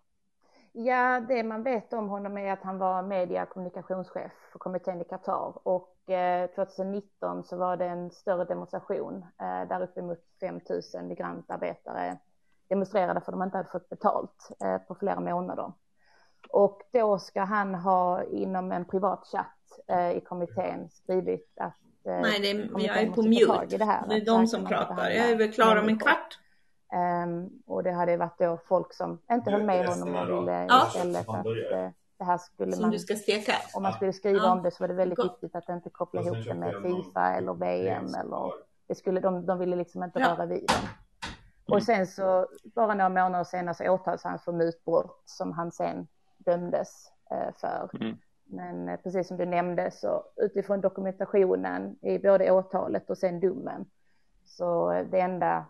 [0.74, 5.04] Ja, det man vet om honom är att han var media kommunikationschef för kommittén i
[5.04, 10.60] Qatar och eh, 2019 så var det en större demonstration eh, där uppemot 5
[10.94, 12.18] 000 migrantarbetare
[12.72, 15.72] demonstrerade för att de inte hade fått betalt eh, på flera månader.
[16.50, 22.22] Och då ska han ha inom en privat chatt eh, i kommittén skrivit att eh,
[22.22, 23.78] Nej, det är, jag är på mute.
[23.78, 25.10] Det, här, det är de som pratar.
[25.10, 26.38] Jag är väl klar om en kvart.
[27.26, 30.88] Um, och det hade varit då folk som inte höll med honom och ville ja.
[30.88, 32.92] istället att uh, det här skulle som man...
[32.92, 33.54] du ska steka.
[33.74, 34.52] Om man skulle skriva ja.
[34.52, 37.54] om det så var det väldigt viktigt att inte koppla ihop det med Fifa eller
[37.54, 38.52] VM eller
[38.88, 40.28] det skulle de, de ville liksom inte ja.
[40.28, 40.88] röra vid dem.
[41.72, 46.08] Och sen så bara några månader senare så åtalades han för mutbrott som han sen
[46.38, 47.90] dömdes eh, för.
[47.94, 48.18] Mm.
[48.46, 53.86] Men eh, precis som du nämnde så utifrån dokumentationen i både åtalet och sen domen
[54.46, 55.66] så det enda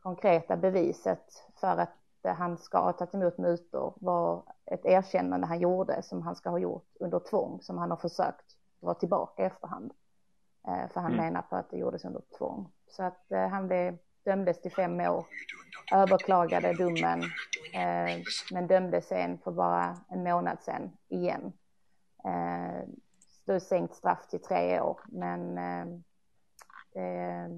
[0.00, 6.02] konkreta beviset för att han ska ha tagit emot mutor var ett erkännande han gjorde
[6.02, 9.92] som han ska ha gjort under tvång som han har försökt dra tillbaka i efterhand.
[10.68, 11.24] Eh, för han mm.
[11.24, 12.72] menar på att det gjordes under tvång.
[12.88, 15.26] Så att han blev dömdes till fem år,
[15.92, 17.22] överklagade domen,
[17.74, 18.22] eh,
[18.52, 21.52] men dömdes sen för bara en månad sen igen.
[22.24, 22.88] Eh,
[23.44, 25.86] då sänkt straff till tre år, men eh,
[27.02, 27.48] eh,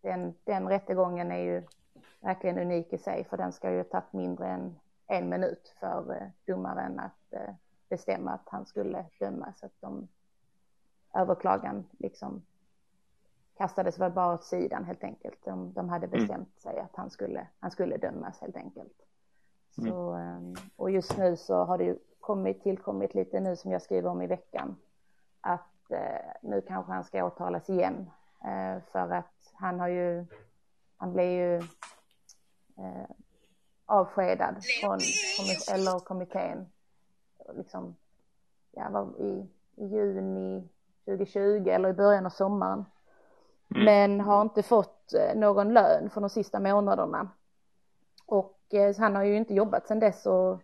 [0.00, 1.62] den, den rättegången är ju
[2.20, 6.16] verkligen unik i sig, för den ska ju ha tagit mindre än en minut för
[6.16, 7.54] eh, domaren att eh,
[7.88, 9.62] bestämma att han skulle dömas.
[9.62, 10.08] Att de
[11.14, 12.42] överklagan liksom
[13.60, 15.38] kastades väl bara åt sidan helt enkelt.
[15.44, 16.18] De, de hade mm.
[16.18, 16.58] bestämt mm.
[16.58, 18.92] sig att han skulle, han skulle dömas helt enkelt.
[19.78, 19.90] Mm.
[19.90, 23.82] Så, ehm, och just nu så har det ju kommit, tillkommit lite nu som jag
[23.82, 24.76] skriver om i veckan
[25.40, 28.10] att eh, nu kanske han ska åtalas igen
[28.44, 30.26] eh, för att han har ju,
[30.96, 31.56] han blev ju
[32.76, 33.10] eh,
[33.86, 34.98] avskedad från
[35.72, 36.66] eller kommittén
[37.54, 37.96] liksom,
[38.70, 40.68] ja, var i, i juni
[41.04, 42.84] 2020 eller i början av sommaren.
[43.74, 43.84] Mm.
[43.84, 47.28] Men har inte fått eh, någon lön för de sista månaderna.
[48.26, 50.62] Och eh, han har ju inte jobbat sedan dess och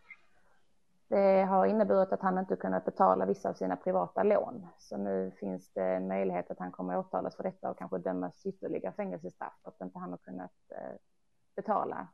[1.08, 4.66] det har inneburit att han inte kunnat betala vissa av sina privata lån.
[4.78, 8.46] Så nu finns det en möjlighet att han kommer åtalas för detta och kanske dömas
[8.46, 10.96] ytterligare fängelsestraff för att inte han har kunnat eh,
[11.56, 12.08] betala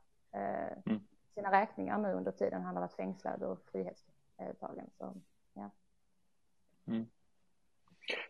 [0.85, 0.99] mm.
[1.33, 4.89] sina räkningar nu under tiden han har varit fängslad och frihetstagen.
[4.97, 5.15] Så,
[5.53, 5.69] ja.
[6.87, 7.05] Mm.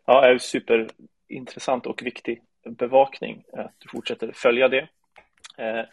[0.05, 4.87] Ja, är superintressant och viktig bevakning eh, att du fortsätter följa det.
[5.57, 5.85] Eh,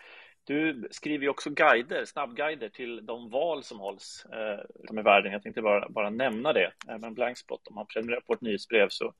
[0.45, 5.33] du skriver ju också guider, snabbguider till de val som hålls eh, i världen.
[5.33, 6.73] Jag tänkte bara, bara nämna det.
[7.01, 9.15] Men Blankspot, om man prenumererar på ett nyhetsbrev så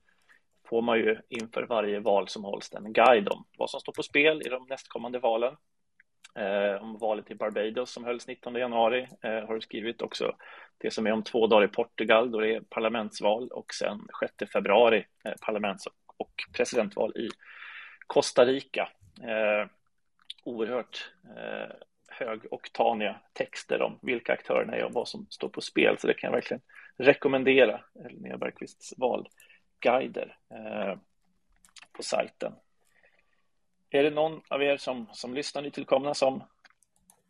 [0.65, 4.03] får man ju inför varje val som hålls en guide om vad som står på
[4.03, 5.55] spel i de nästkommande valen.
[6.35, 10.35] Eh, om valet i Barbados som hölls 19 januari eh, har du skrivit också
[10.77, 13.99] det som är om två dagar i Portugal då det är parlamentsval och sen
[14.39, 17.29] 6 februari eh, parlaments och och presidentval i
[18.07, 18.89] Costa Rica.
[19.21, 19.69] Eh,
[20.43, 21.75] oerhört eh,
[22.07, 25.97] högoktaniga texter om vilka aktörerna är och vad som står på spel.
[25.97, 26.61] Så det kan jag verkligen
[26.97, 30.97] rekommendera Linnea Bergqvists valguider eh,
[31.91, 32.53] på sajten.
[33.89, 36.43] Är det någon av er som, som lyssnar nytillkomna som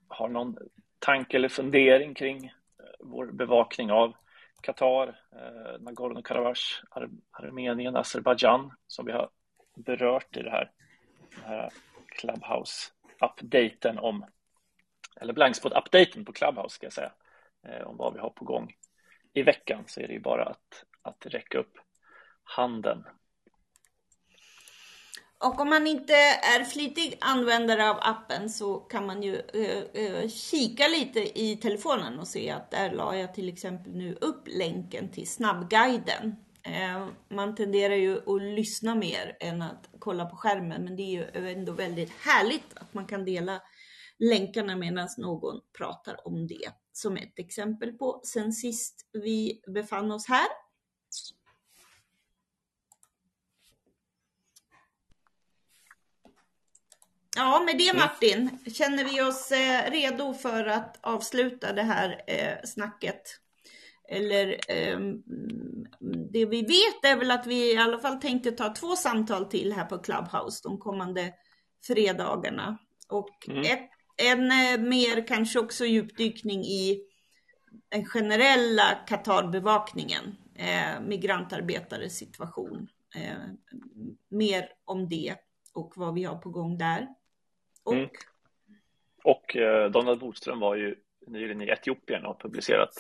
[0.08, 0.58] har någon
[1.00, 2.52] tanke eller fundering kring eh,
[3.00, 4.14] vår bevakning av
[4.62, 9.30] Qatar, eh, Nagorno-Karabach, Ar Armenien, Azerbajdzjan som vi har
[9.76, 10.72] berört i det här,
[11.36, 11.70] den här
[12.22, 14.26] Clubhouse-updaten om,
[15.22, 17.12] eller blankspot-updaten på Clubhouse ska jag säga,
[17.68, 18.74] eh, om vad vi har på gång
[19.34, 21.78] i veckan så är det ju bara att, att räcka upp
[22.44, 23.04] handen.
[25.44, 26.14] Och om man inte
[26.54, 32.20] är flitig användare av appen så kan man ju eh, eh, kika lite i telefonen
[32.20, 36.36] och se att där la jag till exempel nu upp länken till snabbguiden.
[36.64, 41.12] Eh, man tenderar ju att lyssna mer än att kolla på skärmen, men det är
[41.12, 43.62] ju ändå väldigt härligt att man kan dela
[44.20, 46.72] länkarna medan någon pratar om det.
[46.94, 50.48] Som ett exempel på sen sist vi befann oss här
[57.36, 58.00] Ja, med det mm.
[58.00, 63.22] Martin känner vi oss eh, redo för att avsluta det här eh, snacket.
[64.10, 65.00] Eller eh,
[66.32, 69.74] det vi vet är väl att vi i alla fall tänkte ta två samtal till
[69.74, 71.34] här på Clubhouse de kommande
[71.88, 72.78] fredagarna.
[73.10, 73.62] Och mm.
[73.62, 77.02] ett, en eh, mer kanske också djupdykning i
[77.90, 82.88] den generella Qatarbevakningen, eh, migrantarbetares situation.
[84.30, 85.36] Mer om det
[85.74, 87.08] och vad vi har på gång där.
[87.84, 88.10] Och, mm.
[89.24, 90.96] och eh, Donald Bodström var ju
[91.28, 92.94] nyligen i Etiopien och publicerat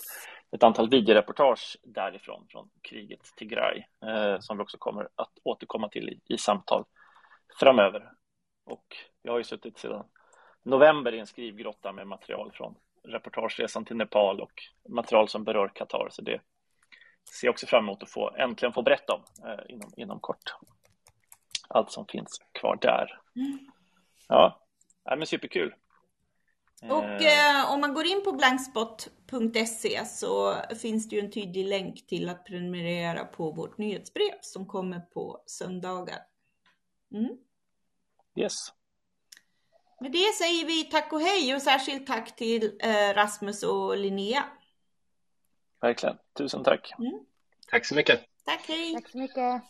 [0.51, 6.09] ett antal videoreportage därifrån, från kriget Tigray, eh, som vi också kommer att återkomma till
[6.09, 6.85] i, i samtal
[7.59, 8.11] framöver.
[8.65, 10.05] Och jag har ju suttit sedan
[10.63, 16.07] november i en skrivgrotta med material från reportageresan till Nepal och material som berör Qatar,
[16.11, 16.41] så det
[17.39, 20.55] ser jag också fram emot att få, äntligen få berätta om eh, inom, inom kort.
[21.69, 23.19] Allt som finns kvar där.
[23.35, 23.59] Mm.
[24.27, 24.59] Ja,
[25.03, 25.75] ja, men superkul.
[26.81, 27.59] Och eh.
[27.59, 32.29] eh, om man går in på blankspot.se så finns det ju en tydlig länk till
[32.29, 36.19] att prenumerera på vårt nyhetsbrev som kommer på söndagar.
[37.13, 37.37] Mm.
[38.35, 38.73] Yes.
[39.99, 44.43] Med det säger vi tack och hej och särskilt tack till eh, Rasmus och Linnea.
[45.81, 46.17] Verkligen.
[46.33, 46.93] Tusen tack.
[46.99, 47.25] Mm.
[47.67, 48.19] Tack så mycket.
[48.45, 48.93] Tack, hej.
[48.93, 49.61] Tack så mycket.